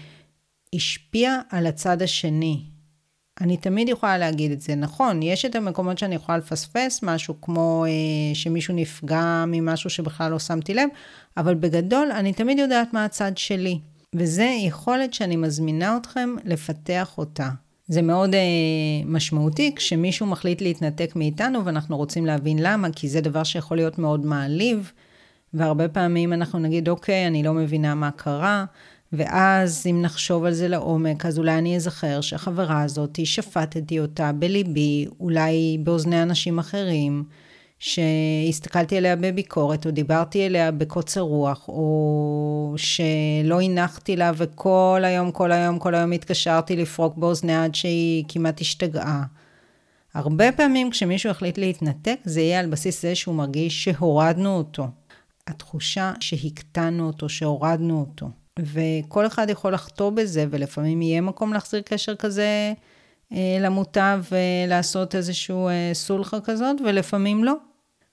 השפיע 0.76 1.40
על 1.50 1.68
הצד 1.68 2.02
השני. 2.02 2.77
אני 3.42 3.58
תמיד 3.58 3.90
יכולה 3.90 4.18
להגיד 4.18 4.52
את 4.52 4.62
זה. 4.62 4.76
נכון, 4.76 5.24
יש 5.24 5.46
את 5.46 5.56
המקומות 5.56 5.98
שאני 5.98 6.16
יכולה 6.16 6.38
לפספס, 6.38 7.00
משהו 7.04 7.42
כמו 7.42 7.86
אה, 7.88 8.36
שמישהו 8.36 8.76
נפגע 8.76 9.44
ממשהו 9.48 9.90
שבכלל 9.90 10.32
לא 10.32 10.40
שמתי 10.40 10.74
לב, 10.74 10.90
אבל 11.38 11.56
בגדול 11.56 12.12
אני 12.12 12.34
תמיד 12.34 12.60
יודעת 12.60 12.94
מה 12.94 13.06
הצד 13.06 13.38
שלי. 13.38 13.80
וזה 14.16 14.50
יכולת 14.60 15.14
שאני 15.14 15.36
מזמינה 15.36 15.98
אתכם 15.98 16.30
לפתח 16.46 17.18
אותה. 17.18 17.50
זה 17.88 18.02
מאוד 18.02 18.36
אה, 18.36 18.40
משמעותי 19.06 19.76
כשמישהו 19.76 20.26
מחליט 20.26 20.62
להתנתק 20.62 21.16
מאיתנו 21.16 21.66
ואנחנו 21.66 21.98
רוצים 21.98 22.26
להבין 22.26 22.60
למה, 22.62 22.88
כי 22.96 23.10
זה 23.10 23.22
דבר 23.22 23.44
שיכול 23.44 23.78
להיות 23.78 23.98
מאוד 24.00 24.26
מעליב, 24.26 24.92
והרבה 25.54 25.88
פעמים 25.88 26.34
אנחנו 26.34 26.60
נגיד, 26.60 26.90
אוקיי, 26.90 27.28
אני 27.28 27.44
לא 27.44 27.54
מבינה 27.54 27.96
מה 27.96 28.12
קרה, 28.12 28.66
ואז 29.14 29.88
אם 29.90 30.02
נחשוב 30.02 30.46
על 30.46 30.54
זה 30.54 30.68
לעומק, 30.68 31.26
אז 31.26 31.38
אולי 31.40 31.58
אני 31.58 31.76
אזכר 31.76 32.22
שהחברה 32.22 32.82
הזאת, 32.82 33.20
שפטתי 33.24 34.00
אותה 34.00 34.32
בליבי, 34.32 35.06
אולי 35.20 35.78
באוזני 35.84 36.22
אנשים 36.22 36.60
אחרים, 36.60 37.24
שהסתכלתי 37.80 38.98
עליה 38.98 39.16
בביקורת, 39.16 39.86
או 39.86 39.92
דיברתי 39.92 40.46
אליה 40.46 40.72
בקוצר 40.72 41.22
רוח, 41.22 41.68
או 41.68 42.74
שלא 42.78 43.62
הנחתי 43.62 44.16
לה 44.16 44.32
וכל 44.36 45.02
היום, 45.04 45.32
כל 45.32 45.52
היום, 45.52 45.80
כל 45.80 45.96
היום 45.96 46.12
התקשרתי 46.12 46.76
לפרוק 46.76 47.18
באוזניה 47.18 47.64
עד 47.64 47.76
שהיא 47.76 48.24
כמעט 48.28 48.62
השתגעה. 48.62 49.24
הרבה 50.14 50.52
פעמים 50.52 50.92
כשמישהו 50.92 51.30
החליט 51.30 51.58
להתנתק, 51.58 52.20
זה 52.24 52.42
יהיה 52.42 52.60
על 52.60 52.70
בסיס 52.70 53.02
זה 53.02 53.16
שהוא 53.16 53.36
מרגיש 53.36 53.84
שהורדנו 53.84 54.58
אותו. 54.58 54.88
התחושה 55.48 56.14
שהקטנו 56.20 57.08
אותו, 57.08 57.30
שהורדנו 57.30 58.00
אותו. 58.00 58.30
וכל 58.60 59.28
אחד 59.28 59.50
יכול 59.50 59.74
לחטוא 59.74 60.10
בזה, 60.10 60.46
ולפעמים 60.50 61.02
יהיה 61.02 61.22
מקום 61.22 61.54
להחזיר 61.54 61.82
קשר 61.82 62.16
כזה 62.16 62.74
אה, 63.34 63.58
למוטב 63.60 64.24
ולעשות 64.32 65.16
איזשהו 65.16 65.68
אה, 65.68 65.90
סולחה 65.94 66.40
כזאת, 66.40 66.82
ולפעמים 66.86 67.44
לא. 67.44 67.54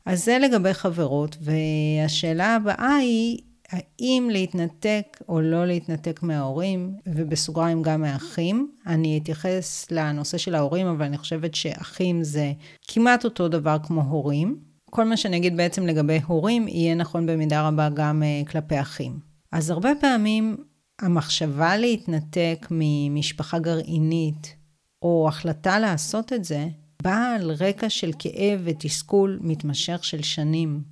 אז 0.07 0.25
זה 0.25 0.39
לגבי 0.39 0.75
חברות, 0.75 1.37
והשאלה 1.41 2.55
הבאה 2.55 2.97
היא, 2.97 3.39
האם 3.71 4.29
להתנתק 4.33 5.21
או 5.29 5.41
לא 5.41 5.67
להתנתק 5.67 6.23
מההורים, 6.23 6.95
ובסוגריים 7.07 7.83
גם 7.83 8.01
מהאחים. 8.01 8.71
אני 8.87 9.21
אתייחס 9.23 9.87
לנושא 9.91 10.39
של 10.39 10.55
ההורים, 10.55 10.87
אבל 10.87 11.05
אני 11.05 11.19
חושבת 11.19 11.55
שאחים 11.55 12.23
זה 12.23 12.53
כמעט 12.89 13.25
אותו 13.25 13.49
דבר 13.49 13.77
כמו 13.83 14.03
הורים. 14.03 14.59
כל 14.91 15.05
מה 15.05 15.17
שאני 15.17 15.37
אגיד 15.37 15.57
בעצם 15.57 15.87
לגבי 15.87 16.21
הורים, 16.27 16.69
יהיה 16.69 16.95
נכון 16.95 17.27
במידה 17.27 17.69
רבה 17.69 17.89
גם 17.95 18.23
uh, 18.23 18.51
כלפי 18.51 18.81
אחים. 18.81 19.34
אז 19.55 19.71
הרבה 19.71 19.91
פעמים 20.01 20.57
המחשבה 20.99 21.77
להתנתק 21.77 22.67
ממשפחה 22.71 23.59
גרעינית, 23.59 24.57
או 25.03 25.27
החלטה 25.29 25.79
לעשות 25.79 26.33
את 26.33 26.45
זה, 26.45 26.69
באה 27.03 27.35
על 27.35 27.51
רקע 27.51 27.91
של 27.91 28.11
כאב 28.19 28.61
ותסכול 28.65 29.39
מתמשך 29.43 30.05
של 30.05 30.23
שנים, 30.23 30.83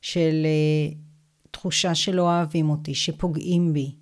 של 0.00 0.46
uh, 0.46 0.94
תחושה 1.50 1.94
שלא 1.94 2.22
אוהבים 2.22 2.70
אותי, 2.70 2.94
שפוגעים 2.94 3.72
בי, 3.72 3.94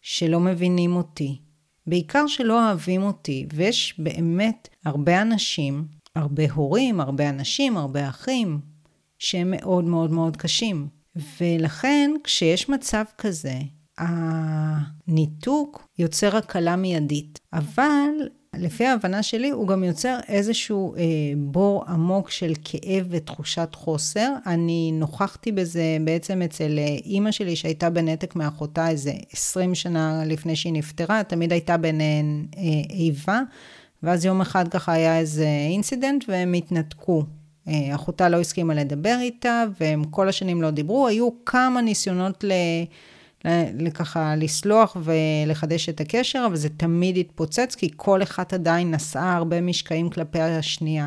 שלא 0.00 0.40
מבינים 0.40 0.96
אותי, 0.96 1.38
בעיקר 1.86 2.26
שלא 2.26 2.66
אוהבים 2.66 3.02
אותי, 3.02 3.46
ויש 3.54 3.94
באמת 3.98 4.68
הרבה 4.84 5.22
אנשים, 5.22 5.86
הרבה 6.14 6.52
הורים, 6.52 7.00
הרבה 7.00 7.28
אנשים, 7.28 7.76
הרבה 7.76 8.08
אחים, 8.08 8.60
שהם 9.18 9.50
מאוד 9.50 9.84
מאוד 9.84 10.10
מאוד 10.10 10.36
קשים. 10.36 10.97
ולכן 11.40 12.10
כשיש 12.24 12.68
מצב 12.68 13.04
כזה, 13.18 13.58
הניתוק 13.98 15.88
יוצר 15.98 16.36
הקלה 16.36 16.76
מיידית. 16.76 17.38
אבל 17.52 18.10
לפי 18.56 18.86
ההבנה 18.86 19.22
שלי, 19.22 19.50
הוא 19.50 19.68
גם 19.68 19.84
יוצר 19.84 20.18
איזשהו 20.28 20.94
אה, 20.94 21.02
בור 21.36 21.84
עמוק 21.88 22.30
של 22.30 22.52
כאב 22.64 23.06
ותחושת 23.10 23.68
חוסר. 23.74 24.32
אני 24.46 24.90
נוכחתי 24.92 25.52
בזה 25.52 25.96
בעצם 26.04 26.42
אצל 26.42 26.78
אה, 26.78 26.96
אימא 27.04 27.30
שלי, 27.30 27.56
שהייתה 27.56 27.90
בנתק 27.90 28.36
מאחותה 28.36 28.88
איזה 28.88 29.12
20 29.32 29.74
שנה 29.74 30.22
לפני 30.26 30.56
שהיא 30.56 30.72
נפטרה, 30.72 31.22
תמיד 31.22 31.52
הייתה 31.52 31.76
ביניהן 31.76 32.46
אה, 32.56 32.62
איבה, 32.90 33.40
ואז 34.02 34.24
יום 34.24 34.40
אחד 34.40 34.68
ככה 34.68 34.92
היה 34.92 35.18
איזה 35.18 35.48
אינסידנט 35.70 36.24
והם 36.28 36.52
התנתקו. 36.52 37.24
אה, 37.68 37.94
אחותה 37.94 38.28
לא 38.28 38.40
הסכימה 38.40 38.74
לדבר 38.74 39.16
איתה, 39.20 39.64
והם 39.80 40.04
כל 40.04 40.28
השנים 40.28 40.62
לא 40.62 40.70
דיברו. 40.70 41.06
היו 41.06 41.28
כמה 41.46 41.80
ניסיונות 41.80 42.44
ל... 42.44 42.52
לככה 43.78 44.36
לסלוח 44.36 44.96
ולחדש 45.02 45.88
את 45.88 46.00
הקשר, 46.00 46.44
אבל 46.46 46.56
זה 46.56 46.68
תמיד 46.68 47.16
התפוצץ, 47.16 47.74
כי 47.74 47.90
כל 47.96 48.22
אחת 48.22 48.52
עדיין 48.52 48.94
נשאה 48.94 49.36
הרבה 49.36 49.60
משקעים 49.60 50.10
כלפי 50.10 50.40
השנייה. 50.40 51.06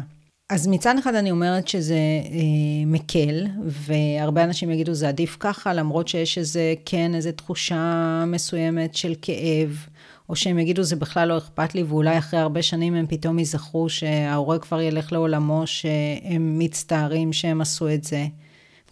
אז 0.50 0.68
מצד 0.68 0.96
אחד 1.00 1.16
אני 1.16 1.32
אומרת 1.32 1.68
שזה 1.68 1.96
אה, 1.96 2.86
מקל, 2.86 3.48
והרבה 3.66 4.44
אנשים 4.44 4.72
יגידו 4.72 4.94
זה 4.94 5.08
עדיף 5.08 5.38
ככה, 5.40 5.74
למרות 5.74 6.08
שיש 6.08 6.38
איזה, 6.38 6.74
כן, 6.86 7.16
איזו 7.16 7.32
תחושה 7.32 8.24
מסוימת 8.28 8.96
של 8.96 9.14
כאב, 9.22 9.86
או 10.32 10.36
שהם 10.36 10.60
יגידו 10.60 10.84
זה 10.84 10.96
בכלל 10.96 11.28
לא 11.28 11.38
אכפת 11.38 11.76
לי, 11.76 11.84
ואולי 11.84 12.18
אחרי 12.18 12.40
הרבה 12.40 12.62
שנים 12.62 12.94
הם 12.94 13.08
פתאום 13.08 13.40
ייזכרו 13.40 13.90
שההורה 13.90 14.60
כבר 14.60 14.82
ילך 14.82 15.12
לעולמו, 15.12 15.64
שהם 15.66 16.60
מצטערים 16.60 17.34
שהם 17.34 17.62
עשו 17.62 17.90
את 17.94 18.04
זה. 18.04 18.28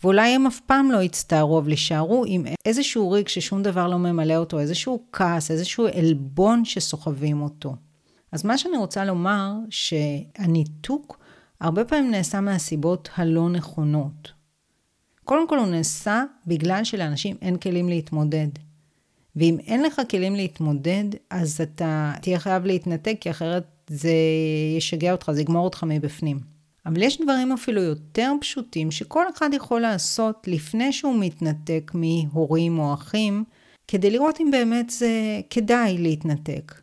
ואולי 0.03 0.29
הם 0.29 0.48
אף 0.48 0.60
פעם 0.60 0.91
לא 0.91 1.01
יצטערו, 1.01 1.60
אבל 1.60 1.72
יישארו 1.72 2.24
עם 2.27 2.46
איזשהו 2.65 3.12
ריג 3.12 3.27
ששום 3.27 3.63
דבר 3.63 3.88
לא 3.88 3.98
ממלא 3.98 4.36
אותו, 4.36 4.60
איזשהו 4.60 5.03
כעס, 5.12 5.51
איזשהו 5.51 5.88
עלבון 5.88 6.65
שסוחבים 6.65 7.41
אותו. 7.41 7.75
אז 8.31 8.46
מה 8.46 8.58
שאני 8.58 8.77
רוצה 8.77 9.05
לומר, 9.05 9.53
שהניתוק 9.69 11.19
הרבה 11.60 11.86
פעמים 11.86 12.12
נעשה 12.12 12.41
מהסיבות 12.41 13.10
הלא 13.15 13.50
נכונות. 13.50 14.31
קודם 15.24 15.48
כל 15.48 15.60
הוא 15.60 15.67
נעשה 15.67 16.24
בגלל 16.48 16.84
שלאנשים 16.84 17.38
אין 17.41 17.58
כלים 17.58 17.89
להתמודד. 17.89 18.50
ואם 19.39 19.58
אין 19.67 19.84
לך 19.84 20.01
כלים 20.10 20.36
להתמודד, 20.36 21.03
אז 21.29 21.62
אתה 21.62 22.13
תהיה 22.22 22.39
חייב 22.39 22.65
להתנתק, 22.65 23.17
כי 23.19 23.29
אחרת 23.29 23.63
זה 23.88 24.13
ישגע 24.77 25.12
אותך, 25.12 25.31
זה 25.31 25.41
יגמור 25.41 25.65
אותך 25.65 25.84
מבפנים. 25.88 26.39
אבל 26.86 27.01
יש 27.01 27.22
דברים 27.22 27.51
אפילו 27.51 27.81
יותר 27.81 28.34
פשוטים 28.41 28.91
שכל 28.91 29.25
אחד 29.38 29.50
יכול 29.53 29.81
לעשות 29.81 30.48
לפני 30.48 30.93
שהוא 30.93 31.15
מתנתק 31.19 31.91
מהורים 31.93 32.79
או 32.79 32.93
אחים, 32.93 33.43
כדי 33.88 34.10
לראות 34.10 34.41
אם 34.41 34.51
באמת 34.51 34.89
זה 34.89 35.41
כדאי 35.50 35.98
להתנתק. 35.98 36.81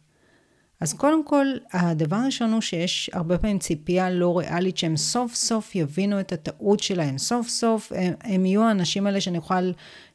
אז 0.80 0.92
קודם 0.92 1.24
כל, 1.24 1.46
הדבר 1.72 2.16
הראשון 2.16 2.52
הוא 2.52 2.60
שיש 2.60 3.10
הרבה 3.12 3.38
פעמים 3.38 3.58
ציפייה 3.58 4.10
לא 4.10 4.38
ריאלית 4.38 4.76
שהם 4.76 4.96
סוף 4.96 5.34
סוף 5.34 5.74
יבינו 5.74 6.20
את 6.20 6.32
הטעות 6.32 6.80
שלהם. 6.80 7.18
סוף 7.18 7.48
סוף 7.48 7.92
הם, 7.94 8.12
הם 8.20 8.46
יהיו 8.46 8.62
האנשים 8.62 9.06
האלה 9.06 9.20
שאני 9.20 9.38
אוכל 9.38 9.70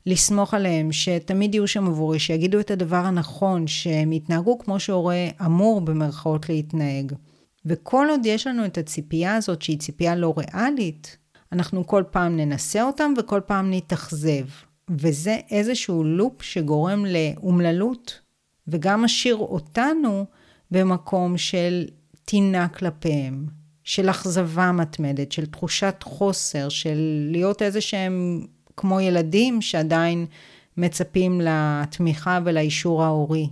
לסמוך 0.06 0.54
עליהם, 0.54 0.92
שתמיד 0.92 1.56
יהיו 1.56 1.68
שם 1.68 1.88
עבורי, 1.88 2.20
שיגידו 2.20 2.60
את 2.60 2.72
הדבר 2.72 2.96
הנכון, 2.96 3.68
שהם 3.68 4.12
יתנהגו 4.12 4.60
כמו 4.60 4.80
שהורה 4.80 5.28
אמור 5.46 5.82
במרכאות 5.82 6.50
להתנהג. 6.50 7.14
וכל 7.66 8.08
עוד 8.10 8.26
יש 8.26 8.48
לנו 8.48 8.66
את 8.66 8.78
הציפייה 8.78 9.36
הזאת, 9.36 9.62
שהיא 9.62 9.80
ציפייה 9.80 10.16
לא 10.16 10.34
ריאלית, 10.38 11.18
אנחנו 11.52 11.88
כל 11.88 12.04
פעם 12.12 12.38
ננסה 12.38 12.84
אותם 12.84 13.14
וכל 13.18 13.42
פעם 13.46 13.72
נתאכזב. 13.72 14.46
וזה 14.90 15.38
איזשהו 15.52 16.04
לופ 16.04 16.42
שגורם 16.42 17.06
לאומללות, 17.06 18.20
וגם 18.68 19.02
משאיר 19.02 19.36
אותנו 19.36 20.26
במקום 20.72 21.38
של 21.38 21.86
טינה 22.26 22.68
כלפיהם, 22.68 23.46
של 23.84 24.10
אכזבה 24.10 24.72
מתמדת, 24.72 25.32
של 25.32 25.46
תחושת 25.46 25.96
חוסר, 26.04 26.70
של 26.70 27.28
להיות 27.32 27.62
איזה 27.62 27.82
שהם 27.82 28.46
כמו 28.78 29.00
ילדים 29.00 29.62
שעדיין 29.62 30.26
מצפים 30.78 31.42
לתמיכה 31.42 32.40
ולאישור 32.46 33.04
ההורי. 33.04 33.50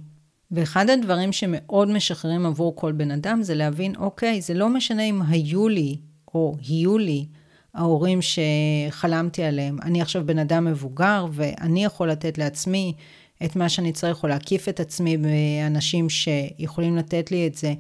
ואחד 0.51 0.89
הדברים 0.89 1.31
שמאוד 1.31 1.89
משחררים 1.89 2.45
עבור 2.45 2.75
כל 2.75 2.91
בן 2.91 3.11
אדם 3.11 3.43
זה 3.43 3.55
להבין, 3.55 3.95
אוקיי, 3.95 4.41
זה 4.41 4.53
לא 4.53 4.69
משנה 4.69 5.03
אם 5.03 5.21
היו 5.21 5.69
לי 5.69 5.97
או 6.33 6.57
יהיו 6.61 6.97
לי 6.97 7.25
ההורים 7.73 8.19
שחלמתי 8.21 9.43
עליהם. 9.43 9.77
אני 9.81 10.01
עכשיו 10.01 10.25
בן 10.25 10.39
אדם 10.39 10.65
מבוגר 10.65 11.25
ואני 11.31 11.83
יכול 11.83 12.09
לתת 12.09 12.37
לעצמי 12.37 12.93
את 13.45 13.55
מה 13.55 13.69
שאני 13.69 13.91
צריך, 13.91 14.23
או 14.23 14.27
להקיף 14.27 14.69
את 14.69 14.79
עצמי 14.79 15.17
באנשים 15.17 16.09
שיכולים 16.09 16.97
לתת 16.97 17.31
לי 17.31 17.47
את 17.47 17.55
זה, 17.55 17.73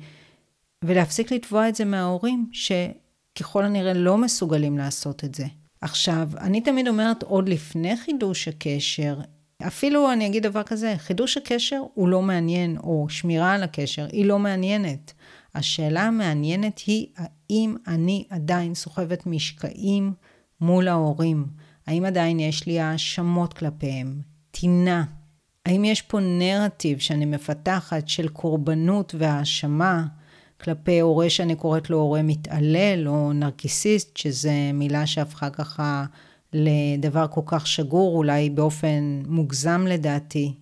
ולהפסיק 0.83 1.31
לתבוע 1.31 1.69
את 1.69 1.75
זה 1.75 1.85
מההורים 1.85 2.49
שככל 2.51 3.65
הנראה 3.65 3.93
לא 3.93 4.17
מסוגלים 4.17 4.77
לעשות 4.77 5.23
את 5.23 5.35
זה. 5.35 5.45
עכשיו, 5.81 6.29
אני 6.39 6.61
תמיד 6.61 6.87
אומרת, 6.87 7.23
עוד 7.23 7.49
לפני 7.49 7.97
חידוש 7.97 8.47
הקשר, 8.47 9.19
אפילו 9.67 10.11
אני 10.11 10.27
אגיד 10.27 10.43
דבר 10.43 10.63
כזה, 10.63 10.93
חידוש 10.97 11.37
הקשר 11.37 11.81
הוא 11.93 12.09
לא 12.09 12.21
מעניין, 12.21 12.77
או 12.77 13.05
שמירה 13.09 13.53
על 13.53 13.63
הקשר 13.63 14.07
היא 14.11 14.25
לא 14.25 14.39
מעניינת. 14.39 15.13
השאלה 15.55 16.01
המעניינת 16.01 16.79
היא, 16.79 17.07
האם 17.17 17.75
אני 17.87 18.25
עדיין 18.29 18.75
סוחבת 18.75 19.25
משקעים 19.25 20.13
מול 20.61 20.87
ההורים? 20.87 21.45
האם 21.87 22.05
עדיין 22.05 22.39
יש 22.39 22.65
לי 22.65 22.79
האשמות 22.79 23.53
כלפיהם? 23.53 24.21
טינה? 24.51 25.03
האם 25.65 25.85
יש 25.85 26.01
פה 26.01 26.19
נרטיב 26.19 26.99
שאני 26.99 27.25
מפתחת 27.25 28.07
של 28.07 28.27
קורבנות 28.27 29.15
והאשמה 29.17 30.05
כלפי 30.61 30.99
הורה 30.99 31.29
שאני 31.29 31.55
קוראת 31.55 31.89
לו 31.89 31.97
הורה 31.97 32.21
מתעלל 32.21 33.07
או 33.07 33.33
נרקיסיסט, 33.33 34.17
שזה 34.17 34.53
מילה 34.73 35.07
שהפכה 35.07 35.49
ככה 35.49 36.05
לדבר 36.53 37.27
כל 37.27 37.41
כך 37.45 37.67
שגור, 37.67 38.17
אולי 38.17 38.49
באופן 38.49 39.21
מוגזם 39.27 39.85
לדעתי. 39.87 40.53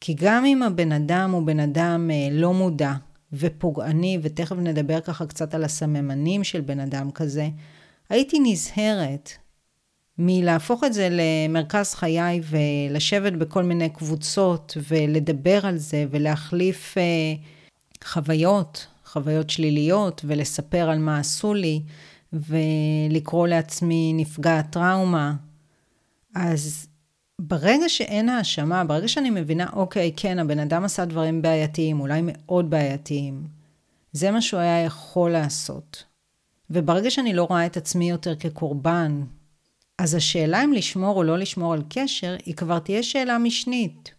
כי 0.00 0.14
גם 0.14 0.44
אם 0.44 0.62
הבן 0.62 0.92
אדם 0.92 1.30
הוא 1.30 1.46
בן 1.46 1.60
אדם 1.60 2.10
אה, 2.12 2.28
לא 2.30 2.54
מודע 2.54 2.92
ופוגעני, 3.32 4.18
ותכף 4.22 4.56
נדבר 4.56 5.00
ככה 5.00 5.26
קצת 5.26 5.54
על 5.54 5.64
הסממנים 5.64 6.44
של 6.44 6.60
בן 6.60 6.80
אדם 6.80 7.10
כזה, 7.10 7.48
הייתי 8.08 8.38
נזהרת 8.42 9.30
מלהפוך 10.22 10.84
את 10.84 10.92
זה 10.92 11.08
למרכז 11.10 11.94
חיי 11.94 12.40
ולשבת 12.44 13.32
בכל 13.32 13.62
מיני 13.62 13.88
קבוצות 13.88 14.76
ולדבר 14.88 15.66
על 15.66 15.76
זה 15.76 16.04
ולהחליף 16.10 16.98
אה, 16.98 17.02
חוויות, 18.04 18.86
חוויות 19.04 19.50
שליליות 19.50 20.22
ולספר 20.24 20.90
על 20.90 20.98
מה 20.98 21.18
עשו 21.18 21.54
לי. 21.54 21.82
ולקרוא 22.32 23.46
לעצמי 23.46 24.12
נפגעת 24.16 24.70
טראומה. 24.70 25.34
אז 26.34 26.86
ברגע 27.40 27.88
שאין 27.88 28.28
האשמה, 28.28 28.84
ברגע 28.84 29.08
שאני 29.08 29.30
מבינה, 29.30 29.66
אוקיי, 29.72 30.12
כן, 30.16 30.38
הבן 30.38 30.58
אדם 30.58 30.84
עשה 30.84 31.04
דברים 31.04 31.42
בעייתיים, 31.42 32.00
אולי 32.00 32.20
מאוד 32.24 32.70
בעייתיים, 32.70 33.46
זה 34.12 34.30
מה 34.30 34.40
שהוא 34.42 34.60
היה 34.60 34.84
יכול 34.84 35.30
לעשות. 35.30 36.04
וברגע 36.70 37.10
שאני 37.10 37.34
לא 37.34 37.44
רואה 37.44 37.66
את 37.66 37.76
עצמי 37.76 38.10
יותר 38.10 38.36
כקורבן, 38.36 39.22
אז 40.00 40.14
השאלה 40.14 40.64
אם 40.64 40.72
לשמור 40.72 41.16
או 41.16 41.22
לא 41.22 41.38
לשמור 41.38 41.72
על 41.72 41.82
קשר, 41.88 42.36
היא 42.46 42.54
כבר 42.54 42.78
תהיה 42.78 43.02
שאלה 43.02 43.38
משנית. 43.38 44.14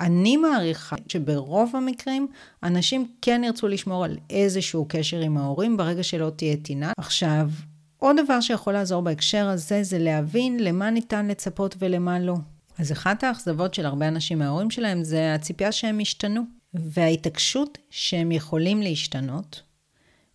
אני 0.00 0.36
מעריכה 0.36 0.96
שברוב 1.08 1.76
המקרים, 1.76 2.26
אנשים 2.62 3.08
כן 3.22 3.42
ירצו 3.44 3.68
לשמור 3.68 4.04
על 4.04 4.16
איזשהו 4.30 4.86
קשר 4.88 5.20
עם 5.20 5.36
ההורים 5.36 5.76
ברגע 5.76 6.02
שלא 6.02 6.30
תהיה 6.36 6.56
טינה. 6.56 6.92
עכשיו, 6.98 7.50
עוד 7.96 8.16
דבר 8.24 8.40
שיכול 8.40 8.72
לעזור 8.72 9.02
בהקשר 9.02 9.48
הזה, 9.48 9.82
זה 9.82 9.98
להבין 9.98 10.60
למה 10.60 10.90
ניתן 10.90 11.28
לצפות 11.28 11.76
ולמה 11.78 12.18
לא. 12.18 12.36
אז 12.78 12.92
אחת 12.92 13.24
האכזבות 13.24 13.74
של 13.74 13.86
הרבה 13.86 14.08
אנשים 14.08 14.38
מההורים 14.38 14.70
שלהם 14.70 15.04
זה 15.04 15.34
הציפייה 15.34 15.72
שהם 15.72 16.00
ישתנו, 16.00 16.42
וההתעקשות 16.74 17.78
שהם 17.90 18.32
יכולים 18.32 18.82
להשתנות, 18.82 19.62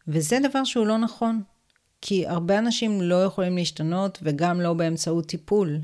וזה 0.08 0.38
דבר 0.50 0.64
שהוא 0.64 0.88
לא 0.88 0.98
נכון, 0.98 1.42
כי 2.01 2.27
הרבה 2.27 2.60
אנשים 2.60 3.01
לא 3.01 3.24
יכולים 3.24 3.55
להשתנות 3.55 4.20
וגם 4.22 4.62
לא 4.62 4.74
באמצעות 4.74 5.25
טיפול. 5.25 5.79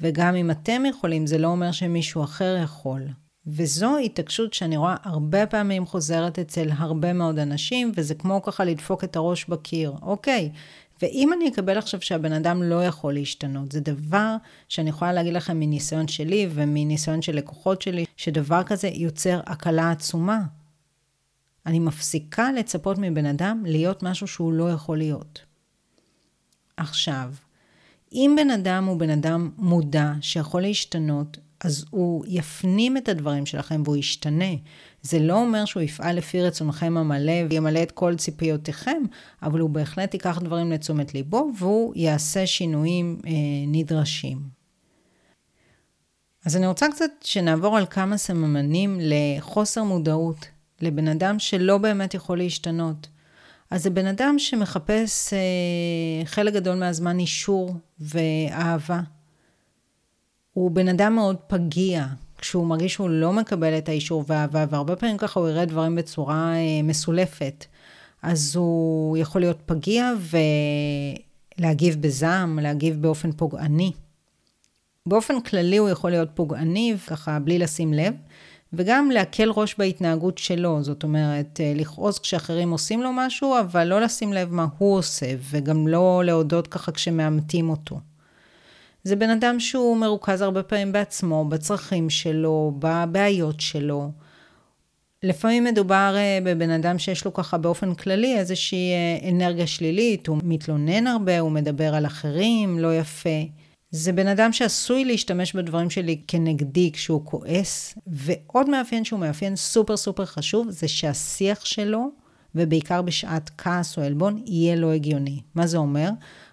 וגם 0.00 0.34
אם 0.34 0.50
אתם 0.50 0.82
יכולים, 0.86 1.26
זה 1.26 1.38
לא 1.38 1.48
אומר 1.48 1.72
שמישהו 1.72 2.24
אחר 2.24 2.56
יכול. 2.62 3.08
וזו 3.46 3.98
התעקשות 3.98 4.54
שאני 4.54 4.76
רואה 4.76 4.96
הרבה 5.02 5.46
פעמים 5.46 5.86
חוזרת 5.86 6.38
אצל 6.38 6.68
הרבה 6.76 7.12
מאוד 7.12 7.38
אנשים, 7.38 7.92
וזה 7.94 8.14
כמו 8.14 8.42
ככה 8.42 8.64
לדפוק 8.64 9.04
את 9.04 9.16
הראש 9.16 9.44
בקיר. 9.44 9.92
אוקיי, 10.02 10.50
ואם 11.02 11.32
אני 11.32 11.48
אקבל 11.48 11.78
עכשיו 11.78 12.00
שהבן 12.02 12.32
אדם 12.32 12.62
לא 12.62 12.84
יכול 12.84 13.14
להשתנות, 13.14 13.72
זה 13.72 13.80
דבר 13.80 14.36
שאני 14.68 14.90
יכולה 14.90 15.12
להגיד 15.12 15.34
לכם 15.34 15.60
מניסיון 15.60 16.08
שלי 16.08 16.48
ומניסיון 16.50 17.22
של 17.22 17.36
לקוחות 17.36 17.82
שלי, 17.82 18.04
שדבר 18.16 18.62
כזה 18.62 18.88
יוצר 18.88 19.40
הקלה 19.46 19.90
עצומה. 19.90 20.40
אני 21.68 21.78
מפסיקה 21.78 22.52
לצפות 22.52 22.98
מבן 22.98 23.26
אדם 23.26 23.62
להיות 23.66 24.02
משהו 24.02 24.26
שהוא 24.26 24.52
לא 24.52 24.70
יכול 24.70 24.98
להיות. 24.98 25.40
עכשיו, 26.76 27.32
אם 28.12 28.34
בן 28.36 28.50
אדם 28.50 28.84
הוא 28.84 28.98
בן 28.98 29.10
אדם 29.10 29.50
מודע 29.58 30.12
שיכול 30.20 30.62
להשתנות, 30.62 31.38
אז 31.60 31.84
הוא 31.90 32.24
יפנים 32.28 32.96
את 32.96 33.08
הדברים 33.08 33.46
שלכם 33.46 33.82
והוא 33.84 33.96
ישתנה. 33.96 34.54
זה 35.02 35.18
לא 35.18 35.34
אומר 35.34 35.64
שהוא 35.64 35.82
יפעל 35.82 36.16
לפי 36.16 36.42
רצונכם 36.42 36.96
המלא 36.96 37.32
וימלא 37.50 37.82
את 37.82 37.90
כל 37.90 38.16
ציפיותיכם, 38.16 39.02
אבל 39.42 39.60
הוא 39.60 39.70
בהחלט 39.70 40.14
ייקח 40.14 40.38
דברים 40.38 40.72
לתשומת 40.72 41.14
ליבו 41.14 41.50
והוא 41.58 41.92
יעשה 41.96 42.46
שינויים 42.46 43.20
אה, 43.26 43.32
נדרשים. 43.66 44.38
אז 46.44 46.56
אני 46.56 46.66
רוצה 46.66 46.86
קצת 46.92 47.10
שנעבור 47.20 47.76
על 47.76 47.86
כמה 47.86 48.16
סממנים 48.16 48.98
לחוסר 49.00 49.82
מודעות, 49.82 50.46
לבן 50.80 51.08
אדם 51.08 51.38
שלא 51.38 51.78
באמת 51.78 52.14
יכול 52.14 52.38
להשתנות. 52.38 53.08
אז 53.70 53.82
זה 53.82 53.90
בן 53.90 54.06
אדם 54.06 54.38
שמחפש 54.38 55.32
אה, 55.32 56.24
חלק 56.24 56.54
גדול 56.54 56.74
מהזמן 56.74 57.18
אישור 57.18 57.76
ואהבה. 58.00 59.00
הוא 60.52 60.70
בן 60.70 60.88
אדם 60.88 61.14
מאוד 61.14 61.36
פגיע, 61.46 62.06
כשהוא 62.38 62.66
מרגיש 62.66 62.92
שהוא 62.92 63.10
לא 63.10 63.32
מקבל 63.32 63.78
את 63.78 63.88
האישור 63.88 64.24
והאהבה, 64.26 64.64
והרבה 64.70 64.96
פעמים 64.96 65.16
ככה 65.16 65.40
הוא 65.40 65.48
יראה 65.48 65.64
דברים 65.64 65.96
בצורה 65.96 66.54
אה, 66.54 66.82
מסולפת. 66.82 67.64
אז 68.22 68.56
הוא 68.56 69.16
יכול 69.16 69.40
להיות 69.40 69.58
פגיע 69.66 70.12
ולהגיב 71.58 71.96
בזעם, 72.00 72.58
להגיב 72.58 73.02
באופן 73.02 73.32
פוגעני. 73.32 73.92
באופן 75.06 75.40
כללי 75.40 75.76
הוא 75.76 75.88
יכול 75.88 76.10
להיות 76.10 76.28
פוגעני, 76.34 76.94
ככה 77.06 77.38
בלי 77.38 77.58
לשים 77.58 77.92
לב. 77.92 78.14
וגם 78.72 79.10
להקל 79.10 79.50
ראש 79.50 79.74
בהתנהגות 79.78 80.38
שלו, 80.38 80.82
זאת 80.82 81.02
אומרת, 81.02 81.60
אה, 81.60 81.72
לכעוס 81.76 82.18
כשאחרים 82.18 82.70
עושים 82.70 83.02
לו 83.02 83.10
משהו, 83.12 83.54
אבל 83.60 83.84
לא 83.84 84.00
לשים 84.00 84.32
לב 84.32 84.52
מה 84.52 84.66
הוא 84.78 84.96
עושה, 84.96 85.26
וגם 85.50 85.88
לא 85.88 86.22
להודות 86.24 86.66
ככה 86.66 86.92
כשמאמתים 86.92 87.70
אותו. 87.70 88.00
זה 89.04 89.16
בן 89.16 89.30
אדם 89.30 89.60
שהוא 89.60 89.96
מרוכז 89.96 90.40
הרבה 90.40 90.62
פעמים 90.62 90.92
בעצמו, 90.92 91.44
בצרכים 91.44 92.10
שלו, 92.10 92.72
בבעיות 92.78 93.60
שלו. 93.60 94.10
לפעמים 95.22 95.64
מדובר 95.64 96.14
אה, 96.16 96.38
בבן 96.44 96.70
אדם 96.70 96.98
שיש 96.98 97.24
לו 97.24 97.34
ככה 97.34 97.58
באופן 97.58 97.94
כללי 97.94 98.38
איזושהי 98.38 98.92
אה, 98.92 99.28
אנרגיה 99.30 99.66
שלילית, 99.66 100.26
הוא 100.26 100.38
מתלונן 100.44 101.06
הרבה, 101.06 101.38
הוא 101.38 101.50
מדבר 101.50 101.94
על 101.94 102.06
אחרים, 102.06 102.78
לא 102.78 102.98
יפה. 102.98 103.38
זה 103.90 104.12
בן 104.12 104.26
אדם 104.26 104.52
שעשוי 104.52 105.04
להשתמש 105.04 105.52
בדברים 105.52 105.90
שלי 105.90 106.20
כנגדי 106.28 106.92
כשהוא 106.92 107.24
כועס, 107.24 107.94
ועוד 108.06 108.70
מאפיין 108.70 109.04
שהוא 109.04 109.20
מאפיין 109.20 109.56
סופר 109.56 109.96
סופר 109.96 110.24
חשוב, 110.24 110.70
זה 110.70 110.88
שהשיח 110.88 111.64
שלו, 111.64 112.10
ובעיקר 112.54 113.02
בשעת 113.02 113.50
כעס 113.58 113.98
או 113.98 114.02
עלבון, 114.02 114.42
יהיה 114.46 114.76
לא 114.76 114.92
הגיוני. 114.92 115.40
מה 115.54 115.66
זה 115.66 115.76
אומר? 115.76 116.10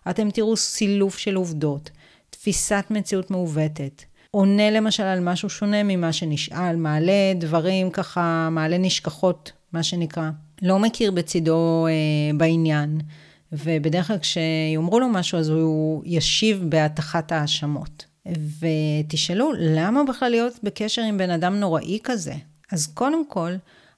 אתם 0.10 0.32
תראו 0.32 0.58
סילוף 0.58 1.17
של 1.17 1.36
עובדות, 1.36 1.89
תפיסת 2.30 2.86
מציאות 2.89 3.32
מעוותת. 3.32 4.04
עונה 4.32 4.71
למשל 4.71 5.04
על 5.04 5.19
משהו 5.19 5.50
שונה 5.50 5.84
ממה 5.84 6.13
שנשאל, 6.13 6.76
מעלה 6.76 7.34
דברים 7.36 7.89
ככה, 7.89 8.50
מעלה 8.52 8.78
נשכחות, 8.78 9.52
מה 9.74 9.84
שנקרא. 9.84 10.30
לא 10.62 10.80
מכיר 10.80 11.12
בצידו 11.12 11.88
אה, 11.88 12.38
בעניין. 12.38 13.00
ובדרך 13.63 14.08
כלל 14.08 14.18
כשיאמרו 14.18 15.00
לו 15.00 15.10
משהו, 15.10 15.38
אז 15.38 15.50
הוא 15.50 16.04
ישיב 16.06 16.65
בהטחת 16.70 17.32
האשמות. 17.32 18.06
ותשאלו, 18.60 19.52
למה 19.60 20.04
בכלל 20.04 20.30
להיות 20.30 20.60
בקשר 20.63 21.02
עם 21.02 21.18
בן 21.18 21.30
אדם 21.30 21.56
נוראי 21.56 22.00
כזה? 22.04 22.34
אז 22.72 22.88
קודם 22.88 23.30
כל, 23.30 23.52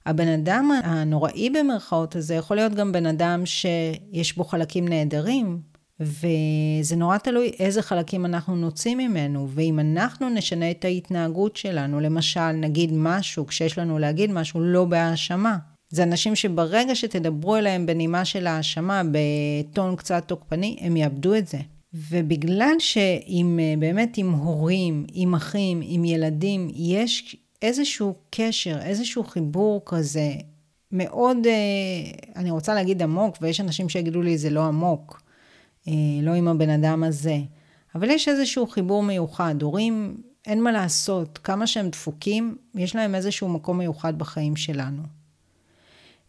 הבן 0.06 0.28
אדם 0.28 0.70
הנוראי 0.84 1.50
במרכאות 1.50 2.16
הזה 2.16 2.34
יכול 2.34 2.56
להיות 2.56 2.74
גם 2.74 2.92
בן 2.92 3.06
אדם 3.06 3.46
שיש 3.46 4.36
בו 4.36 4.44
חלקים 4.44 4.88
נהדרים, 4.88 5.60
וזה 6.00 6.96
נורא 6.96 7.18
תלוי 7.18 7.52
איזה 7.58 7.82
חלקים 7.82 8.26
אנחנו 8.26 8.56
נוציא 8.56 8.94
ממנו, 8.94 9.48
ואם 9.50 9.80
אנחנו 9.80 10.28
נשנה 10.28 10.70
את 10.70 10.84
ההתנהגות 10.84 11.56
שלנו, 11.56 12.00
למשל, 12.00 12.52
נגיד 12.52 12.90
משהו, 12.92 13.46
כשיש 13.46 13.78
לנו 13.78 13.98
להגיד 13.98 14.32
משהו, 14.32 14.60
לא 14.60 14.84
בהאשמה, 14.84 15.56
זה 15.90 16.02
אנשים 16.02 16.34
שברגע 16.34 16.94
שתדברו 16.94 17.56
אליהם 17.56 17.86
בנימה 17.86 18.24
של 18.24 18.46
האשמה, 18.46 19.02
בטון 19.12 19.96
קצת 19.96 20.24
תוקפני, 20.26 20.76
הם 20.80 20.96
יאבדו 20.96 21.34
את 21.34 21.46
זה. 21.46 21.58
ובגלל 21.92 22.74
שאם 22.78 23.58
אה, 23.62 23.74
באמת 23.78 24.16
עם 24.18 24.30
הורים, 24.30 25.06
עם 25.12 25.34
אחים, 25.34 25.80
עם 25.84 26.04
ילדים, 26.04 26.68
יש 26.74 27.36
איזשהו 27.62 28.14
קשר, 28.30 28.78
איזשהו 28.82 29.24
חיבור 29.24 29.82
כזה, 29.86 30.32
מאוד, 30.92 31.36
אה, 31.46 31.52
אני 32.36 32.50
רוצה 32.50 32.74
להגיד 32.74 33.02
עמוק, 33.02 33.36
ויש 33.40 33.60
אנשים 33.60 33.88
שיגידו 33.88 34.22
לי 34.22 34.38
זה 34.38 34.50
לא 34.50 34.64
עמוק, 34.64 35.22
אה, 35.88 35.92
לא 36.22 36.34
עם 36.34 36.48
הבן 36.48 36.70
אדם 36.70 37.04
הזה, 37.04 37.38
אבל 37.94 38.10
יש 38.10 38.28
איזשהו 38.28 38.66
חיבור 38.66 39.02
מיוחד. 39.02 39.62
הורים, 39.62 40.22
אין 40.46 40.62
מה 40.62 40.72
לעשות, 40.72 41.38
כמה 41.38 41.66
שהם 41.66 41.88
דפוקים, 41.88 42.56
יש 42.74 42.96
להם 42.96 43.14
איזשהו 43.14 43.48
מקום 43.48 43.78
מיוחד 43.78 44.18
בחיים 44.18 44.56
שלנו. 44.56 45.17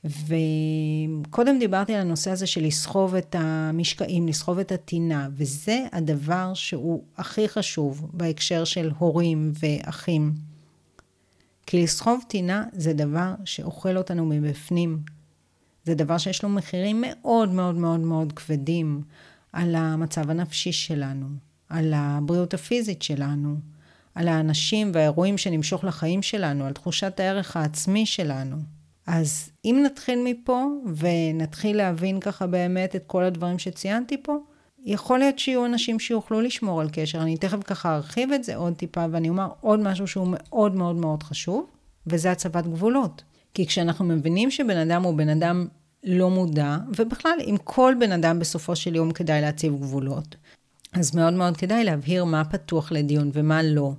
וקודם 0.05 1.59
דיברתי 1.59 1.93
על 1.93 2.01
הנושא 2.01 2.31
הזה 2.31 2.47
של 2.47 2.63
לסחוב 2.63 3.15
את 3.15 3.35
המשקעים, 3.39 4.27
לסחוב 4.27 4.59
את 4.59 4.71
הטינה, 4.71 5.29
וזה 5.31 5.85
הדבר 5.91 6.51
שהוא 6.53 7.03
הכי 7.17 7.49
חשוב 7.49 8.09
בהקשר 8.13 8.63
של 8.63 8.91
הורים 8.97 9.51
ואחים. 9.59 10.33
כי 11.65 11.83
לסחוב 11.83 12.23
טינה 12.27 12.63
זה 12.73 12.93
דבר 12.93 13.33
שאוכל 13.45 13.97
אותנו 13.97 14.25
מבפנים. 14.25 14.99
זה 15.83 15.95
דבר 15.95 16.17
שיש 16.17 16.43
לו 16.43 16.49
מחירים 16.49 17.03
מאוד 17.07 17.49
מאוד 17.49 17.75
מאוד 17.75 17.99
מאוד 17.99 18.33
כבדים 18.33 19.01
על 19.53 19.75
המצב 19.75 20.29
הנפשי 20.29 20.71
שלנו, 20.71 21.27
על 21.69 21.93
הבריאות 21.95 22.53
הפיזית 22.53 23.01
שלנו, 23.01 23.55
על 24.15 24.27
האנשים 24.27 24.91
והאירועים 24.93 25.37
שנמשוך 25.37 25.83
לחיים 25.83 26.21
שלנו, 26.21 26.65
על 26.65 26.73
תחושת 26.73 27.19
הערך 27.19 27.57
העצמי 27.57 28.05
שלנו. 28.05 28.78
אז 29.11 29.49
אם 29.65 29.81
נתחיל 29.85 30.19
מפה 30.23 30.65
ונתחיל 30.95 31.77
להבין 31.77 32.19
ככה 32.19 32.47
באמת 32.47 32.95
את 32.95 33.03
כל 33.07 33.23
הדברים 33.23 33.59
שציינתי 33.59 34.23
פה, 34.23 34.37
יכול 34.85 35.19
להיות 35.19 35.39
שיהיו 35.39 35.65
אנשים 35.65 35.99
שיוכלו 35.99 36.41
לשמור 36.41 36.81
על 36.81 36.89
קשר. 36.91 37.21
אני 37.21 37.37
תכף 37.37 37.63
ככה 37.63 37.95
ארחיב 37.95 38.31
את 38.31 38.43
זה 38.43 38.55
עוד 38.55 38.73
טיפה 38.73 39.05
ואני 39.11 39.29
אומר 39.29 39.47
עוד 39.61 39.79
משהו 39.79 40.07
שהוא 40.07 40.27
מאוד 40.31 40.75
מאוד 40.75 40.95
מאוד 40.95 41.23
חשוב, 41.23 41.65
וזה 42.07 42.31
הצבת 42.31 42.67
גבולות. 42.67 43.23
כי 43.53 43.67
כשאנחנו 43.67 44.05
מבינים 44.05 44.51
שבן 44.51 44.77
אדם 44.77 45.03
הוא 45.03 45.17
בן 45.17 45.29
אדם 45.29 45.67
לא 46.03 46.29
מודע, 46.29 46.77
ובכלל, 46.97 47.37
עם 47.43 47.57
כל 47.57 47.93
בן 47.99 48.11
אדם 48.11 48.39
בסופו 48.39 48.75
של 48.75 48.95
יום 48.95 49.11
כדאי 49.11 49.41
להציב 49.41 49.75
גבולות, 49.79 50.35
אז 50.93 51.15
מאוד 51.15 51.33
מאוד 51.33 51.57
כדאי 51.57 51.83
להבהיר 51.83 52.25
מה 52.25 52.45
פתוח 52.45 52.91
לדיון 52.91 53.29
ומה 53.33 53.63
לא. 53.63 53.91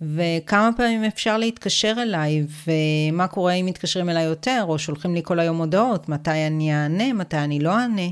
וכמה 0.00 0.70
פעמים 0.76 1.04
אפשר 1.04 1.38
להתקשר 1.38 1.94
אליי, 1.98 2.46
ומה 2.66 3.26
קורה 3.26 3.52
אם 3.52 3.66
מתקשרים 3.66 4.08
אליי 4.08 4.24
יותר, 4.24 4.64
או 4.68 4.78
שולחים 4.78 5.14
לי 5.14 5.20
כל 5.24 5.38
היום 5.38 5.56
הודעות, 5.56 6.08
מתי 6.08 6.46
אני 6.46 6.74
אענה, 6.74 7.12
מתי 7.12 7.36
אני 7.36 7.60
לא 7.60 7.70
אענה, 7.70 8.08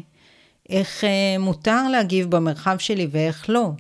איך 0.70 1.04
אה, 1.04 1.38
מותר 1.38 1.88
להגיב 1.88 2.30
במרחב 2.30 2.76
שלי 2.78 3.06
ואיך 3.10 3.50
לא. 3.50 3.70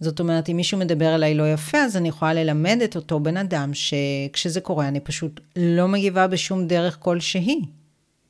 זאת 0.00 0.20
אומרת, 0.20 0.48
אם 0.48 0.56
מישהו 0.56 0.78
מדבר 0.78 1.14
אליי 1.14 1.34
לא 1.34 1.52
יפה, 1.52 1.78
אז 1.78 1.96
אני 1.96 2.08
יכולה 2.08 2.34
ללמד 2.34 2.78
את 2.84 2.96
אותו 2.96 3.20
בן 3.20 3.36
אדם 3.36 3.70
שכשזה 3.74 4.60
קורה, 4.60 4.88
אני 4.88 5.00
פשוט 5.00 5.40
לא 5.56 5.88
מגיבה 5.88 6.26
בשום 6.26 6.66
דרך 6.66 6.96
כלשהי. 7.00 7.60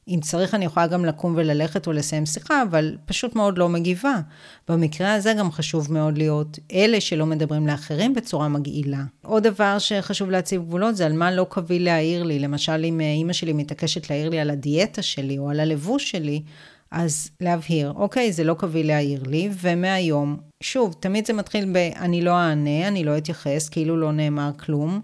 אם 0.08 0.20
צריך, 0.20 0.54
אני 0.54 0.64
יכולה 0.64 0.86
גם 0.86 1.04
לקום 1.04 1.34
וללכת 1.36 1.86
או 1.86 1.92
לסיים 1.92 2.26
שיחה, 2.26 2.62
אבל 2.62 2.96
פשוט 3.06 3.36
מאוד 3.36 3.58
לא 3.58 3.68
מגיבה. 3.68 4.20
במקרה 4.68 5.14
הזה 5.14 5.34
גם 5.38 5.52
חשוב 5.52 5.92
מאוד 5.92 6.18
להיות 6.18 6.58
אלה 6.72 7.00
שלא 7.00 7.26
מדברים 7.26 7.66
לאחרים 7.66 8.14
בצורה 8.14 8.48
מגעילה. 8.48 9.02
עוד 9.22 9.42
דבר 9.42 9.78
שחשוב 9.78 10.30
להציב 10.30 10.62
גבולות 10.62 10.96
זה 10.96 11.06
על 11.06 11.12
מה 11.12 11.30
לא 11.30 11.46
קביל 11.50 11.84
להעיר 11.84 12.22
לי. 12.22 12.38
למשל, 12.38 12.84
אם 12.84 13.00
אימא 13.00 13.32
שלי 13.32 13.52
מתעקשת 13.52 14.10
להעיר 14.10 14.28
לי 14.28 14.40
על 14.40 14.50
הדיאטה 14.50 15.02
שלי 15.02 15.38
או 15.38 15.50
על 15.50 15.60
הלבוש 15.60 16.10
שלי, 16.10 16.42
אז 16.90 17.30
להבהיר, 17.40 17.92
אוקיי, 17.96 18.32
זה 18.32 18.44
לא 18.44 18.54
קביל 18.54 18.86
להעיר 18.86 19.22
לי, 19.22 19.50
ומהיום, 19.60 20.36
שוב, 20.62 20.94
תמיד 21.00 21.26
זה 21.26 21.32
מתחיל 21.32 21.64
ב- 21.72 21.76
אני 21.76 22.22
לא 22.22 22.30
אענה, 22.30 22.88
אני 22.88 23.04
לא 23.04 23.18
אתייחס, 23.18 23.68
כאילו 23.68 23.96
לא 23.96 24.12
נאמר 24.12 24.50
כלום. 24.58 25.00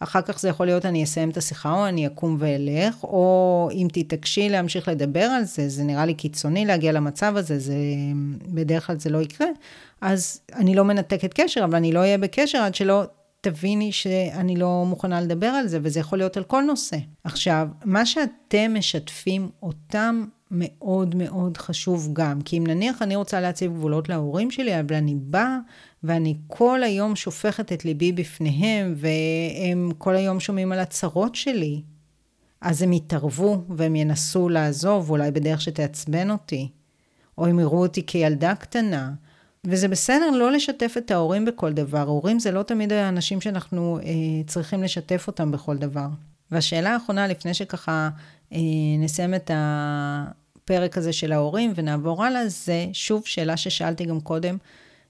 אחר 0.00 0.22
כך 0.22 0.40
זה 0.40 0.48
יכול 0.48 0.66
להיות 0.66 0.86
אני 0.86 1.04
אסיים 1.04 1.30
את 1.30 1.36
השיחה, 1.36 1.72
או 1.72 1.86
אני 1.88 2.06
אקום 2.06 2.36
ואלך, 2.38 3.04
או 3.04 3.68
אם 3.72 3.88
תתעקשי 3.92 4.48
להמשיך 4.48 4.88
לדבר 4.88 5.24
על 5.24 5.44
זה, 5.44 5.68
זה 5.68 5.84
נראה 5.84 6.06
לי 6.06 6.14
קיצוני 6.14 6.64
להגיע 6.66 6.92
למצב 6.92 7.36
הזה, 7.36 7.58
זה, 7.58 7.74
בדרך 8.48 8.86
כלל 8.86 8.98
זה 8.98 9.10
לא 9.10 9.22
יקרה, 9.22 9.48
אז 10.00 10.40
אני 10.54 10.74
לא 10.74 10.84
מנתקת 10.84 11.34
קשר, 11.34 11.64
אבל 11.64 11.76
אני 11.76 11.92
לא 11.92 11.98
אהיה 11.98 12.18
בקשר 12.18 12.58
עד 12.58 12.74
שלא 12.74 13.04
תביני 13.40 13.92
שאני 13.92 14.56
לא 14.56 14.84
מוכנה 14.86 15.20
לדבר 15.20 15.46
על 15.46 15.68
זה, 15.68 15.78
וזה 15.82 16.00
יכול 16.00 16.18
להיות 16.18 16.36
על 16.36 16.44
כל 16.44 16.62
נושא. 16.62 16.96
עכשיו, 17.24 17.68
מה 17.84 18.06
שאתם 18.06 18.74
משתפים 18.74 19.48
אותם 19.62 20.24
מאוד 20.50 21.14
מאוד 21.14 21.56
חשוב 21.56 22.10
גם, 22.12 22.40
כי 22.40 22.58
אם 22.58 22.66
נניח 22.66 23.02
אני 23.02 23.16
רוצה 23.16 23.40
להציב 23.40 23.72
גבולות 23.72 24.08
להורים 24.08 24.50
שלי, 24.50 24.80
אבל 24.80 24.96
אני 24.96 25.14
באה 25.14 25.58
ואני 26.02 26.36
כל 26.46 26.82
היום 26.82 27.16
שופכת 27.16 27.72
את 27.72 27.84
ליבי 27.84 28.12
בפניהם, 28.12 28.94
והם 28.96 29.90
כל 29.98 30.16
היום 30.16 30.40
שומעים 30.40 30.72
על 30.72 30.78
הצרות 30.78 31.34
שלי, 31.34 31.82
אז 32.60 32.82
הם 32.82 32.92
יתערבו 32.92 33.64
והם 33.68 33.96
ינסו 33.96 34.48
לעזוב, 34.48 35.10
אולי 35.10 35.30
בדרך 35.30 35.60
שתעצבן 35.60 36.30
אותי, 36.30 36.68
או 37.38 37.46
הם 37.46 37.58
יראו 37.58 37.82
אותי 37.82 38.06
כילדה 38.06 38.54
קטנה. 38.54 39.12
וזה 39.64 39.88
בסדר 39.88 40.30
לא 40.30 40.52
לשתף 40.52 40.94
את 40.98 41.10
ההורים 41.10 41.44
בכל 41.44 41.72
דבר. 41.72 42.02
הורים 42.02 42.38
זה 42.38 42.50
לא 42.50 42.62
תמיד 42.62 42.92
האנשים 42.92 43.40
שאנחנו 43.40 43.98
אה, 44.02 44.12
צריכים 44.46 44.82
לשתף 44.82 45.24
אותם 45.26 45.52
בכל 45.52 45.76
דבר. 45.76 46.06
והשאלה 46.50 46.94
האחרונה, 46.94 47.26
לפני 47.26 47.54
שככה 47.54 48.08
אה, 48.52 48.58
נסיים 48.98 49.34
את 49.34 49.50
הפרק 49.54 50.98
הזה 50.98 51.12
של 51.12 51.32
ההורים 51.32 51.72
ונעבור 51.74 52.24
הלאה, 52.24 52.48
זה 52.48 52.86
שוב 52.92 53.22
שאלה 53.26 53.56
ששאלתי 53.56 54.04
גם 54.04 54.20
קודם 54.20 54.56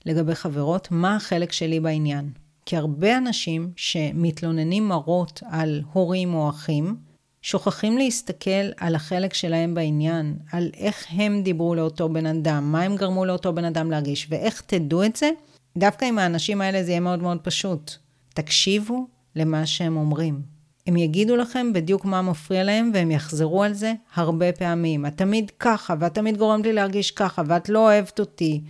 לגבי 0.08 0.34
חברות, 0.34 0.88
מה 0.90 1.16
החלק 1.16 1.52
שלי 1.52 1.80
בעניין? 1.80 2.30
כי 2.66 2.76
הרבה 2.76 3.16
אנשים 3.16 3.70
שמתלוננים 3.76 4.88
מרות 4.88 5.42
על 5.50 5.82
הורים 5.92 6.34
או 6.34 6.50
אחים, 6.50 6.96
שוכחים 7.42 7.98
להסתכל 7.98 8.70
על 8.76 8.94
החלק 8.94 9.34
שלהם 9.34 9.74
בעניין, 9.74 10.36
על 10.52 10.70
איך 10.76 11.06
הם 11.10 11.42
דיברו 11.42 11.74
לאותו 11.74 12.08
בן 12.08 12.26
אדם, 12.26 12.72
מה 12.72 12.82
הם 12.82 12.96
גרמו 12.96 13.24
לאותו 13.24 13.52
בן 13.52 13.64
אדם 13.64 13.90
להרגיש, 13.90 14.26
ואיך 14.30 14.62
תדעו 14.66 15.04
את 15.04 15.16
זה, 15.16 15.30
דווקא 15.78 16.04
עם 16.04 16.18
האנשים 16.18 16.60
האלה 16.60 16.82
זה 16.82 16.90
יהיה 16.90 17.00
מאוד 17.00 17.22
מאוד 17.22 17.38
פשוט. 17.42 17.92
תקשיבו 18.34 19.06
למה 19.36 19.66
שהם 19.66 19.96
אומרים. 19.96 20.42
הם 20.86 20.96
יגידו 20.96 21.36
לכם 21.36 21.72
בדיוק 21.72 22.04
מה 22.04 22.22
מפריע 22.22 22.64
להם, 22.64 22.90
והם 22.94 23.10
יחזרו 23.10 23.62
על 23.62 23.72
זה 23.72 23.92
הרבה 24.14 24.52
פעמים. 24.52 25.06
את 25.06 25.16
תמיד 25.16 25.50
ככה, 25.58 25.94
ואת 26.00 26.14
תמיד 26.14 26.36
גורמת 26.36 26.66
לי 26.66 26.72
להרגיש 26.72 27.10
ככה, 27.10 27.42
ואת 27.46 27.68
לא 27.68 27.78
אוהבת 27.78 28.20
אותי, 28.20 28.62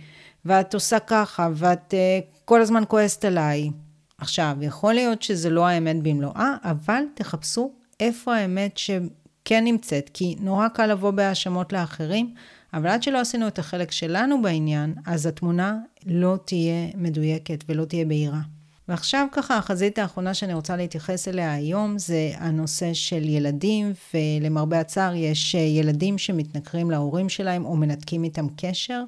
ואת 0.45 0.73
עושה 0.73 0.99
ככה, 0.99 1.49
ואת 1.53 1.93
uh, 1.93 2.45
כל 2.45 2.61
הזמן 2.61 2.83
כועסת 2.87 3.25
עליי. 3.25 3.69
עכשיו, 4.17 4.57
יכול 4.61 4.93
להיות 4.93 5.21
שזה 5.21 5.49
לא 5.49 5.67
האמת 5.67 6.03
במלואה, 6.03 6.55
אבל 6.63 7.03
תחפשו 7.13 7.71
איפה 7.99 8.35
האמת 8.35 8.77
שכן 8.77 9.63
נמצאת, 9.63 10.09
כי 10.13 10.35
נורא 10.39 10.67
קל 10.67 10.85
לבוא 10.85 11.11
בהאשמות 11.11 11.73
לאחרים, 11.73 12.33
אבל 12.73 12.87
עד 12.87 13.03
שלא 13.03 13.19
עשינו 13.19 13.47
את 13.47 13.59
החלק 13.59 13.91
שלנו 13.91 14.41
בעניין, 14.41 14.93
אז 15.05 15.25
התמונה 15.25 15.77
לא 16.05 16.37
תהיה 16.45 16.87
מדויקת 16.95 17.63
ולא 17.69 17.85
תהיה 17.85 18.05
בהירה. 18.05 18.41
ועכשיו 18.87 19.27
ככה, 19.31 19.57
החזית 19.57 19.99
האחרונה 19.99 20.33
שאני 20.33 20.53
רוצה 20.53 20.75
להתייחס 20.75 21.27
אליה 21.27 21.53
היום 21.53 21.97
זה 21.97 22.31
הנושא 22.37 22.93
של 22.93 23.29
ילדים, 23.29 23.93
ולמרבה 24.13 24.79
הצער 24.79 25.15
יש 25.15 25.53
ילדים 25.53 26.17
שמתנכרים 26.17 26.91
להורים 26.91 27.29
שלהם 27.29 27.65
או 27.65 27.75
מנתקים 27.75 28.23
איתם 28.23 28.47
קשר. 28.57 29.03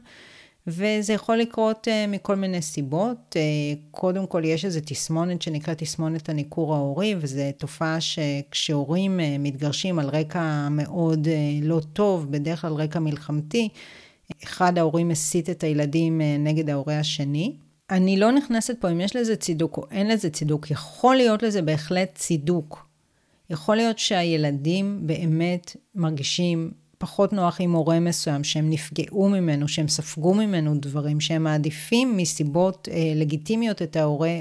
וזה 0.67 1.13
יכול 1.13 1.37
לקרות 1.37 1.87
uh, 1.87 2.11
מכל 2.11 2.35
מיני 2.35 2.61
סיבות. 2.61 3.35
Uh, 3.35 3.37
קודם 3.91 4.27
כל, 4.27 4.41
יש 4.45 4.65
איזו 4.65 4.79
תסמונת 4.85 5.41
שנקראת 5.41 5.77
תסמונת 5.77 6.29
הניכור 6.29 6.75
ההורי, 6.75 7.15
וזו 7.19 7.41
תופעה 7.57 7.97
שכשהורים 8.01 9.19
uh, 9.19 9.23
מתגרשים 9.39 9.99
על 9.99 10.09
רקע 10.09 10.67
מאוד 10.71 11.27
uh, 11.27 11.65
לא 11.65 11.81
טוב, 11.93 12.31
בדרך 12.31 12.61
כלל 12.61 12.73
רקע 12.73 12.99
מלחמתי, 12.99 13.69
אחד 14.43 14.77
ההורים 14.77 15.07
מסית 15.07 15.49
את 15.49 15.63
הילדים 15.63 16.21
uh, 16.21 16.23
נגד 16.39 16.69
ההורה 16.69 16.99
השני. 16.99 17.55
אני 17.89 18.17
לא 18.17 18.31
נכנסת 18.31 18.81
פה 18.81 18.91
אם 18.91 19.01
יש 19.01 19.15
לזה 19.15 19.35
צידוק 19.35 19.77
או 19.77 19.83
אין 19.91 20.07
לזה 20.07 20.29
צידוק, 20.29 20.71
יכול 20.71 21.15
להיות 21.15 21.43
לזה 21.43 21.61
בהחלט 21.61 22.15
צידוק. 22.15 22.87
יכול 23.49 23.75
להיות 23.75 23.99
שהילדים 23.99 24.99
באמת 25.07 25.75
מרגישים 25.95 26.71
פחות 27.01 27.33
נוח 27.33 27.61
עם 27.61 27.71
הורה 27.71 27.99
מסוים, 27.99 28.43
שהם 28.43 28.69
נפגעו 28.69 29.29
ממנו, 29.29 29.67
שהם 29.67 29.87
ספגו 29.87 30.33
ממנו 30.33 30.75
דברים, 30.75 31.19
שהם 31.19 31.43
מעדיפים 31.43 32.17
מסיבות 32.17 32.87
אה, 32.91 33.13
לגיטימיות 33.15 33.81
את 33.81 33.95
ההורה 33.95 34.39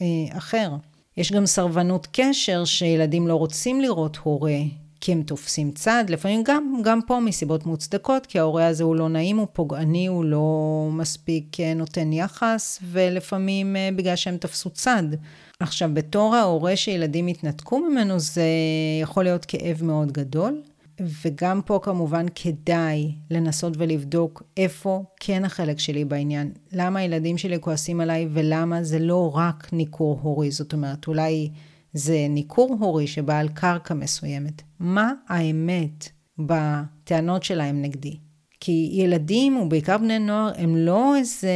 האחר. 0.00 0.70
יש 1.16 1.32
גם 1.32 1.46
סרבנות 1.46 2.08
קשר 2.12 2.64
שילדים 2.64 3.28
לא 3.28 3.34
רוצים 3.34 3.80
לראות 3.80 4.16
הורה 4.16 4.58
כי 5.00 5.12
הם 5.12 5.22
תופסים 5.22 5.70
צד, 5.70 6.04
לפעמים 6.08 6.42
גם, 6.44 6.80
גם 6.84 7.00
פה 7.06 7.20
מסיבות 7.20 7.66
מוצדקות, 7.66 8.26
כי 8.26 8.38
ההורה 8.38 8.66
הזה 8.66 8.84
הוא 8.84 8.96
לא 8.96 9.08
נעים, 9.08 9.36
הוא 9.36 9.46
פוגעני, 9.52 10.06
הוא 10.06 10.24
לא 10.24 10.88
מספיק 10.92 11.60
אה, 11.60 11.74
נותן 11.74 12.12
יחס, 12.12 12.78
ולפעמים 12.90 13.76
אה, 13.76 13.88
בגלל 13.96 14.16
שהם 14.16 14.36
תפסו 14.36 14.70
צד. 14.70 15.02
עכשיו, 15.60 15.90
בתור 15.92 16.34
ההורה 16.34 16.76
שילדים 16.76 17.26
התנתקו 17.26 17.78
ממנו, 17.78 18.18
זה 18.18 18.46
יכול 19.02 19.24
להיות 19.24 19.44
כאב 19.44 19.82
מאוד 19.82 20.12
גדול. 20.12 20.62
וגם 21.00 21.60
פה 21.66 21.78
כמובן 21.82 22.26
כדאי 22.34 23.14
לנסות 23.30 23.74
ולבדוק 23.78 24.42
איפה 24.56 25.04
כן 25.20 25.44
החלק 25.44 25.78
שלי 25.78 26.04
בעניין. 26.04 26.52
למה 26.72 27.00
הילדים 27.00 27.38
שלי 27.38 27.56
כועסים 27.60 28.00
עליי 28.00 28.28
ולמה 28.32 28.82
זה 28.82 28.98
לא 28.98 29.36
רק 29.36 29.72
ניכור 29.72 30.18
הורי. 30.22 30.50
זאת 30.50 30.72
אומרת, 30.72 31.06
אולי 31.06 31.50
זה 31.92 32.26
ניכור 32.30 32.76
הורי 32.80 33.06
שבא 33.06 33.38
על 33.38 33.48
קרקע 33.48 33.94
מסוימת. 33.94 34.62
מה 34.78 35.12
האמת 35.28 36.08
בטענות 36.38 37.42
שלהם 37.42 37.82
נגדי? 37.82 38.16
כי 38.60 38.90
ילדים, 38.92 39.56
ובעיקר 39.56 39.98
בני 39.98 40.18
נוער, 40.18 40.52
הם 40.56 40.76
לא 40.76 41.16
איזה 41.16 41.52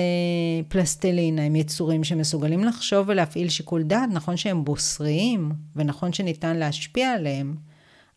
פלסטלינה, 0.69 1.43
הם 1.43 1.57
יצורים 1.57 2.05
שמסוגלים 2.05 2.65
לחשוב 2.65 3.09
ולהפעיל 3.09 3.49
שיקול 3.49 3.83
דעת. 3.83 4.09
נכון 4.13 4.37
שהם 4.37 4.65
בוסריים, 4.65 5.53
ונכון 5.77 6.13
שניתן 6.13 6.57
להשפיע 6.57 7.11
עליהם, 7.13 7.57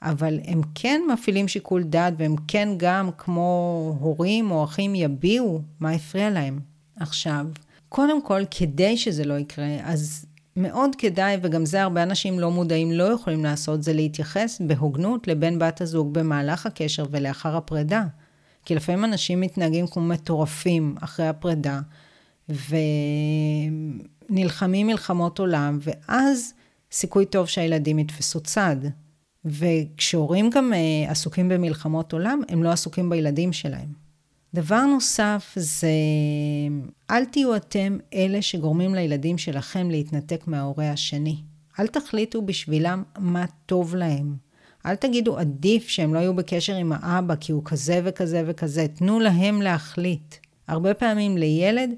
אבל 0.02 0.40
הם 0.46 0.62
כן 0.76 1.02
מפעילים 1.14 1.48
שיקול 1.48 1.84
דעת, 1.84 2.14
והם 2.18 2.36
כן 2.48 2.70
גם, 2.78 3.10
כמו 3.18 3.98
הורים 4.00 4.52
או 4.52 4.64
אחים, 4.64 4.96
יביעו 4.96 5.62
מה 5.80 5.92
הפריע 5.92 6.30
להם. 6.30 6.60
עכשיו, 6.96 7.46
קודם 7.90 8.22
כל, 8.22 8.42
כדי 8.52 8.98
שזה 8.98 9.24
לא 9.26 9.34
יקרה, 9.34 9.78
אז 9.84 10.26
מאוד 10.56 10.96
כדאי, 10.98 11.38
וגם 11.42 11.66
זה 11.66 11.82
הרבה 11.82 12.04
אנשים 12.04 12.40
לא 12.40 12.52
מודעים 12.52 12.92
לא 12.92 13.04
יכולים 13.04 13.44
לעשות, 13.44 13.84
זה 13.84 13.94
להתייחס 13.94 14.62
בהוגנות 14.68 15.28
לבן 15.28 15.60
בת 15.60 15.82
הזוג 15.82 16.14
במהלך 16.14 16.66
הקשר 16.66 17.06
ולאחר 17.12 17.58
הפרידה. 17.58 18.04
כי 18.66 18.76
לפעמים 18.76 19.06
אנשים 19.06 19.42
מתנהגים 19.42 19.88
כמו 19.88 20.04
מטורפים 20.04 20.96
אחרי 21.02 21.28
הפרידה, 21.28 21.80
ונלחמים 24.30 24.88
מלחמות 24.88 25.40
עולם, 25.40 25.80
ואז 25.82 26.54
סיכוי 26.92 27.26
טוב 27.26 27.48
שהילדים 27.48 28.00
יתפסו 28.00 28.40
צד. 28.40 28.76
וכשהורים 29.46 30.50
גם 30.50 30.74
uh, 30.74 31.12
עסוקים 31.12 31.50
במלחמות 31.50 32.14
עולם, 32.14 32.42
הם 32.50 32.64
לא 32.64 32.70
עסוקים 32.70 33.10
בילדים 33.10 33.54
שלהם. 33.54 34.02
דבר 34.54 34.86
נוסף 34.86 35.54
זה, 35.56 35.92
אל 37.12 37.26
תהיו 37.26 37.56
אתם 37.56 37.98
אלה 38.14 38.42
שגורמים 38.42 38.96
לילדים 38.96 39.38
שלכם 39.38 39.90
להתנתק 39.90 40.48
מההורה 40.48 40.92
השני. 40.92 41.36
אל 41.80 41.88
תחליטו 41.88 42.42
בשבילם 42.42 43.04
מה 43.20 43.46
טוב 43.66 43.96
להם. 43.96 44.36
אל 44.86 44.96
תגידו 44.96 45.38
עדיף 45.38 45.88
שהם 45.88 46.14
לא 46.14 46.20
יהיו 46.20 46.34
בקשר 46.34 46.76
עם 46.76 46.92
האבא 46.96 47.36
כי 47.40 47.52
הוא 47.52 47.62
כזה 47.66 48.02
וכזה 48.04 48.44
וכזה. 48.46 48.88
תנו 48.88 49.20
להם 49.20 49.62
להחליט. 49.62 50.36
הרבה 50.68 50.94
פעמים 50.94 51.38
לילד 51.38 51.90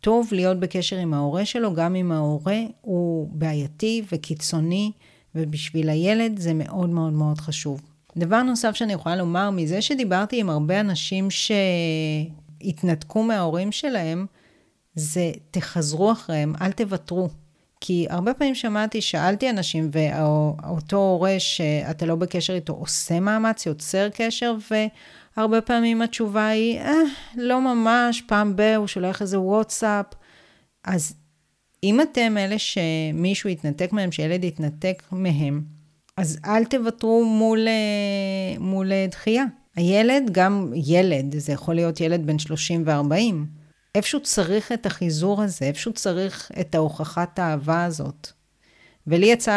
טוב 0.00 0.28
להיות 0.32 0.60
בקשר 0.60 0.96
עם 0.96 1.14
ההורה 1.14 1.44
שלו, 1.44 1.74
גם 1.74 1.96
אם 1.96 2.12
ההורה 2.12 2.60
הוא 2.80 3.28
בעייתי 3.32 4.02
וקיצוני 4.12 4.92
ובשביל 5.34 5.88
הילד 5.88 6.38
זה 6.38 6.54
מאוד 6.54 6.88
מאוד 6.88 7.12
מאוד 7.12 7.40
חשוב. 7.40 7.80
דבר 8.16 8.42
נוסף 8.42 8.74
שאני 8.74 8.92
יכולה 8.92 9.16
לומר, 9.16 9.50
מזה 9.50 9.82
שדיברתי 9.82 10.40
עם 10.40 10.50
הרבה 10.50 10.80
אנשים 10.80 11.28
שהתנתקו 12.60 13.22
מההורים 13.22 13.72
שלהם, 13.72 14.26
זה 14.94 15.32
תחזרו 15.50 16.12
אחריהם, 16.12 16.54
אל 16.60 16.72
תוותרו. 16.72 17.28
כי 17.80 18.06
הרבה 18.10 18.34
פעמים 18.34 18.54
שמעתי, 18.54 19.00
שאלתי 19.00 19.50
אנשים, 19.50 19.90
ואותו 19.92 20.96
הורה 20.96 21.34
שאתה 21.38 22.06
לא 22.06 22.14
בקשר 22.14 22.54
איתו 22.54 22.72
עושה 22.72 23.20
מאמץ, 23.20 23.66
יוצר 23.66 24.08
קשר, 24.14 24.56
והרבה 25.36 25.60
פעמים 25.60 26.02
התשובה 26.02 26.46
היא, 26.46 26.78
אה, 26.78 26.92
לא 27.36 27.60
ממש, 27.60 28.22
פעם 28.26 28.56
ב- 28.56 28.74
הוא 28.76 28.86
שולח 28.86 29.22
איזה 29.22 29.40
וואטסאפ. 29.40 30.06
אז 30.84 31.14
אם 31.84 32.00
אתם 32.00 32.36
אלה 32.38 32.56
שמישהו 32.58 33.50
יתנתק 33.50 33.92
מהם, 33.92 34.12
שילד 34.12 34.44
יתנתק 34.44 35.02
מהם, 35.12 35.62
אז 36.16 36.38
אל 36.44 36.64
תוותרו 36.64 37.24
מול, 37.24 37.68
אה, 37.68 38.58
מול 38.58 38.92
אה, 38.92 39.06
דחייה. 39.10 39.44
הילד, 39.76 40.22
גם 40.32 40.72
ילד, 40.74 41.38
זה 41.38 41.52
יכול 41.52 41.74
להיות 41.74 42.00
ילד 42.00 42.26
בן 42.26 42.38
30 42.38 42.82
ו-40, 42.86 43.34
איפשהו 43.94 44.20
צריך 44.20 44.72
את 44.72 44.86
החיזור 44.86 45.42
הזה, 45.42 45.64
איפשהו 45.64 45.92
צריך 45.92 46.50
את 46.60 46.74
ההוכחת 46.74 47.38
האהבה 47.38 47.84
הזאת. 47.84 48.28
ולי 49.06 49.26
יצא 49.26 49.52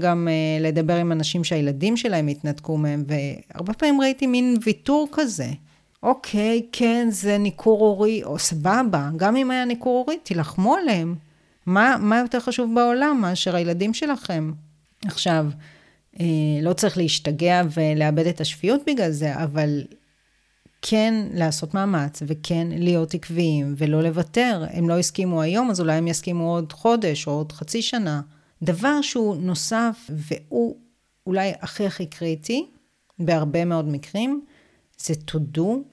גם 0.00 0.28
uh, 0.28 0.62
לדבר 0.62 0.96
עם 0.96 1.12
אנשים 1.12 1.44
שהילדים 1.44 1.96
שלהם 1.96 2.28
התנתקו 2.28 2.76
מהם, 2.76 3.04
והרבה 3.06 3.72
פעמים 3.72 4.00
ראיתי 4.00 4.26
מין 4.26 4.56
ויתור 4.64 5.08
כזה. 5.12 5.48
אוקיי, 6.02 6.66
כן, 6.72 7.08
זה 7.10 7.38
ניכור 7.38 7.80
הורי, 7.80 8.24
או 8.24 8.38
סבבה, 8.38 9.10
גם 9.16 9.36
אם 9.36 9.50
היה 9.50 9.64
ניכור 9.64 9.98
הורי, 9.98 10.18
תילחמו 10.22 10.74
עליהם. 10.74 11.14
מה, 11.66 11.96
מה 12.00 12.18
יותר 12.18 12.40
חשוב 12.40 12.74
בעולם 12.74 13.18
מאשר 13.20 13.56
הילדים 13.56 13.94
שלכם? 13.94 14.52
עכשיו, 15.04 15.46
אה, 16.20 16.26
לא 16.62 16.72
צריך 16.72 16.98
להשתגע 16.98 17.62
ולאבד 17.74 18.26
את 18.26 18.40
השפיות 18.40 18.80
בגלל 18.86 19.10
זה, 19.10 19.42
אבל 19.42 19.82
כן 20.82 21.14
לעשות 21.34 21.74
מאמץ 21.74 22.22
וכן 22.26 22.68
להיות 22.70 23.14
עקביים 23.14 23.74
ולא 23.76 24.02
לוותר. 24.02 24.64
הם 24.70 24.88
לא 24.88 24.98
הסכימו 24.98 25.42
היום, 25.42 25.70
אז 25.70 25.80
אולי 25.80 25.92
הם 25.92 26.08
יסכימו 26.08 26.54
עוד 26.54 26.72
חודש 26.72 27.26
או 27.26 27.32
עוד 27.32 27.52
חצי 27.52 27.82
שנה. 27.82 28.20
דבר 28.62 29.02
שהוא 29.02 29.36
נוסף 29.36 30.10
והוא 30.10 30.76
אולי 31.26 31.52
הכי 31.60 31.86
הכי 31.86 32.06
קריטי, 32.06 32.66
בהרבה 33.18 33.64
מאוד 33.64 33.88
מקרים, 33.88 34.44
זה 34.98 35.14
תודו 35.14 35.84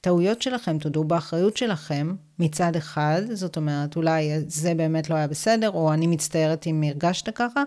בטעויות 0.00 0.42
שלכם, 0.42 0.78
תודו 0.78 1.04
באחריות 1.04 1.56
שלכם 1.56 2.14
מצד 2.38 2.76
אחד, 2.76 3.22
זאת 3.32 3.56
אומרת, 3.56 3.96
אולי 3.96 4.30
זה 4.46 4.74
באמת 4.74 5.10
לא 5.10 5.14
היה 5.14 5.26
בסדר, 5.26 5.70
או 5.70 5.92
אני 5.92 6.06
מצטערת 6.06 6.66
אם 6.66 6.82
הרגשת 6.86 7.28
ככה, 7.34 7.62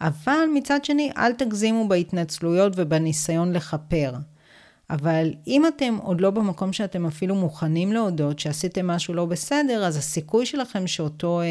אבל 0.00 0.38
מצד 0.54 0.84
שני, 0.84 1.10
אל 1.16 1.32
תגזימו 1.32 1.88
בהתנצלויות 1.88 2.72
ובניסיון 2.76 3.52
לכפר. 3.52 4.12
אבל 4.90 5.34
אם 5.46 5.66
אתם 5.66 5.98
עוד 6.02 6.20
לא 6.20 6.30
במקום 6.30 6.72
שאתם 6.72 7.06
אפילו 7.06 7.34
מוכנים 7.34 7.92
להודות 7.92 8.38
שעשיתם 8.38 8.86
משהו 8.86 9.14
לא 9.14 9.24
בסדר, 9.24 9.84
אז 9.84 9.96
הסיכוי 9.96 10.46
שלכם 10.46 10.86
שאותו 10.86 11.40
אה, 11.40 11.46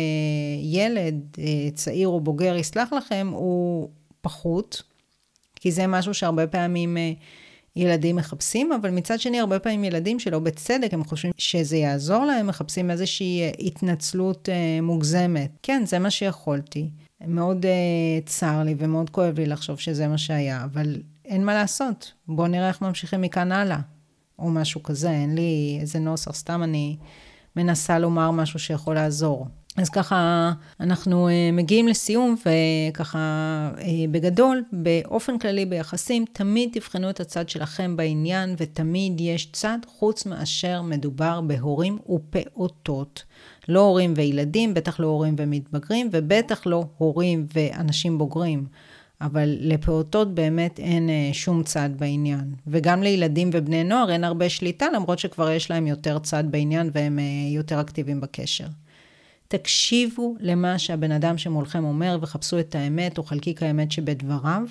ילד, 0.62 1.16
אה, 1.40 1.72
צעיר 1.74 2.08
או 2.08 2.20
בוגר, 2.20 2.56
יסלח 2.56 2.94
לכם, 2.94 3.30
הוא 3.34 3.90
פחות, 4.22 4.82
כי 5.56 5.72
זה 5.72 5.88
משהו 5.88 6.14
שהרבה 6.14 6.48
פעמים 6.48 6.98
אה, 6.98 7.12
ילדים 7.76 8.16
מחפשים, 8.16 8.72
אבל 8.74 8.90
מצד 8.90 9.20
שני, 9.20 9.40
הרבה 9.40 9.60
פעמים 9.60 9.84
ילדים 9.84 10.20
שלא 10.20 10.40
בצדק, 10.40 10.94
הם 10.94 11.04
חושבים 11.04 11.32
שזה 11.38 11.78
יעזור 11.78 12.26
להם, 12.26 12.48
מחפשים 12.48 12.92
איזושהי 12.92 13.42
אה, 13.42 13.52
התנצלות 13.60 14.50
אה, 14.50 14.82
מוגזמת. 14.82 15.52
כן, 15.64 15.84
זה 15.86 16.00
מה 16.00 16.10
שיכולתי. 16.10 16.90
מאוד 17.28 17.66
uh, 17.66 18.26
צר 18.26 18.64
לי 18.64 18.76
ומאוד 18.78 19.10
כואב 19.10 19.40
לי 19.40 19.46
לחשוב 19.46 19.80
שזה 19.80 20.08
מה 20.08 20.18
שהיה, 20.18 20.64
אבל 20.64 21.02
אין 21.26 21.46
מה 21.46 21.54
לעשות. 21.54 22.12
בואו 22.28 22.48
נראה 22.48 22.68
איך 22.68 22.82
ממשיכים 22.82 23.22
מכאן 23.22 23.52
הלאה. 23.52 23.80
או 24.40 24.50
משהו 24.50 24.84
כזה, 24.84 25.12
אין 25.12 25.36
לי 25.36 25.78
איזה 25.82 26.00
נוסח, 26.00 26.36
סתם 26.36 26.64
אני 26.64 26.98
מנסה 27.56 28.00
לומר 28.00 28.32
משהו 28.32 28.60
שיכול 28.60 28.96
לעזור. 28.96 29.48
אז 29.78 29.90
ככה, 29.90 30.52
אנחנו 30.80 31.28
uh, 31.28 31.32
מגיעים 31.54 31.88
לסיום, 31.88 32.36
וככה, 32.46 33.20
uh, 33.76 33.82
בגדול, 34.12 34.64
באופן 34.72 35.40
כללי 35.40 35.66
ביחסים, 35.66 36.26
תמיד 36.34 36.70
תבחנו 36.74 37.10
את 37.10 37.20
הצד 37.20 37.50
שלכם 37.50 37.98
בעניין, 37.98 38.56
ותמיד 38.58 39.22
יש 39.22 39.52
צד 39.52 39.78
חוץ 39.88 40.26
מאשר 40.26 40.82
מדובר 40.82 41.42
בהורים 41.42 41.98
ופעוטות. 42.10 43.24
לא 43.68 43.80
הורים 43.80 44.14
וילדים, 44.16 44.74
בטח 44.74 45.00
לא 45.00 45.08
הורים 45.08 45.36
ומתבגרים, 45.38 46.10
ובטח 46.12 46.66
לא 46.66 46.86
הורים 46.98 47.48
ואנשים 47.56 48.18
בוגרים. 48.18 48.66
אבל 49.22 49.58
לפעוטות 49.60 50.36
באמת 50.36 50.80
אין 50.80 51.10
אה, 51.10 51.30
שום 51.34 51.64
צד 51.64 51.90
בעניין. 51.98 52.54
וגם 52.68 53.04
לילדים 53.04 53.50
ובני 53.54 53.84
נוער 53.84 54.12
אין 54.12 54.24
הרבה 54.24 54.50
שליטה, 54.50 54.86
למרות 54.96 55.20
שכבר 55.20 55.52
יש 55.52 55.72
להם 55.72 55.88
יותר 55.88 56.20
צד 56.20 56.44
בעניין 56.52 56.90
והם 56.94 57.20
אה, 57.20 57.24
יותר 57.56 57.82
אקטיביים 57.82 58.22
בקשר. 58.22 58.68
תקשיבו 59.48 60.36
למה 60.40 60.80
שהבן 60.80 61.12
אדם 61.12 61.38
שמולכם 61.38 61.84
אומר 61.84 62.18
וחפשו 62.22 62.60
את 62.60 62.76
האמת 62.76 63.18
או 63.18 63.24
חלקיק 63.24 63.64
האמת 63.64 63.92
שבדבריו, 63.92 64.64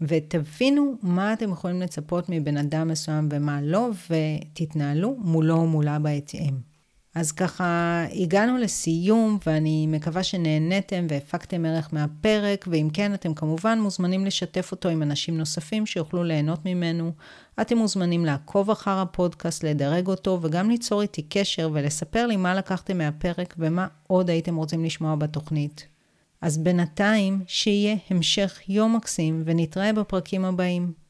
ותבינו 0.00 0.94
מה 1.02 1.32
אתם 1.32 1.50
יכולים 1.50 1.80
לצפות 1.80 2.24
מבן 2.28 2.56
אדם 2.56 2.88
מסוים 2.88 3.28
ומה 3.30 3.62
לא, 3.62 3.90
ותתנהלו 4.10 5.16
מולו 5.18 5.56
או 5.56 5.66
מולה 5.66 5.98
בהתאם. 5.98 6.71
אז 7.14 7.32
ככה 7.32 8.04
הגענו 8.12 8.58
לסיום, 8.58 9.38
ואני 9.46 9.86
מקווה 9.86 10.22
שנהניתם 10.22 11.06
והפקתם 11.08 11.64
ערך 11.64 11.88
מהפרק, 11.92 12.64
ואם 12.70 12.88
כן, 12.92 13.14
אתם 13.14 13.34
כמובן 13.34 13.80
מוזמנים 13.80 14.26
לשתף 14.26 14.72
אותו 14.72 14.88
עם 14.88 15.02
אנשים 15.02 15.38
נוספים 15.38 15.86
שיוכלו 15.86 16.24
ליהנות 16.24 16.64
ממנו. 16.64 17.12
אתם 17.60 17.78
מוזמנים 17.78 18.24
לעקוב 18.24 18.70
אחר 18.70 18.98
הפודקאסט, 18.98 19.64
לדרג 19.64 20.06
אותו, 20.06 20.38
וגם 20.42 20.70
ליצור 20.70 21.02
איתי 21.02 21.22
קשר 21.22 21.70
ולספר 21.72 22.26
לי 22.26 22.36
מה 22.36 22.54
לקחתם 22.54 22.98
מהפרק 22.98 23.54
ומה 23.58 23.86
עוד 24.06 24.30
הייתם 24.30 24.56
רוצים 24.56 24.84
לשמוע 24.84 25.14
בתוכנית. 25.14 25.86
אז 26.40 26.58
בינתיים, 26.58 27.42
שיהיה 27.46 27.96
המשך 28.10 28.60
יום 28.68 28.96
מקסים, 28.96 29.42
ונתראה 29.46 29.92
בפרקים 29.92 30.44
הבאים. 30.44 31.01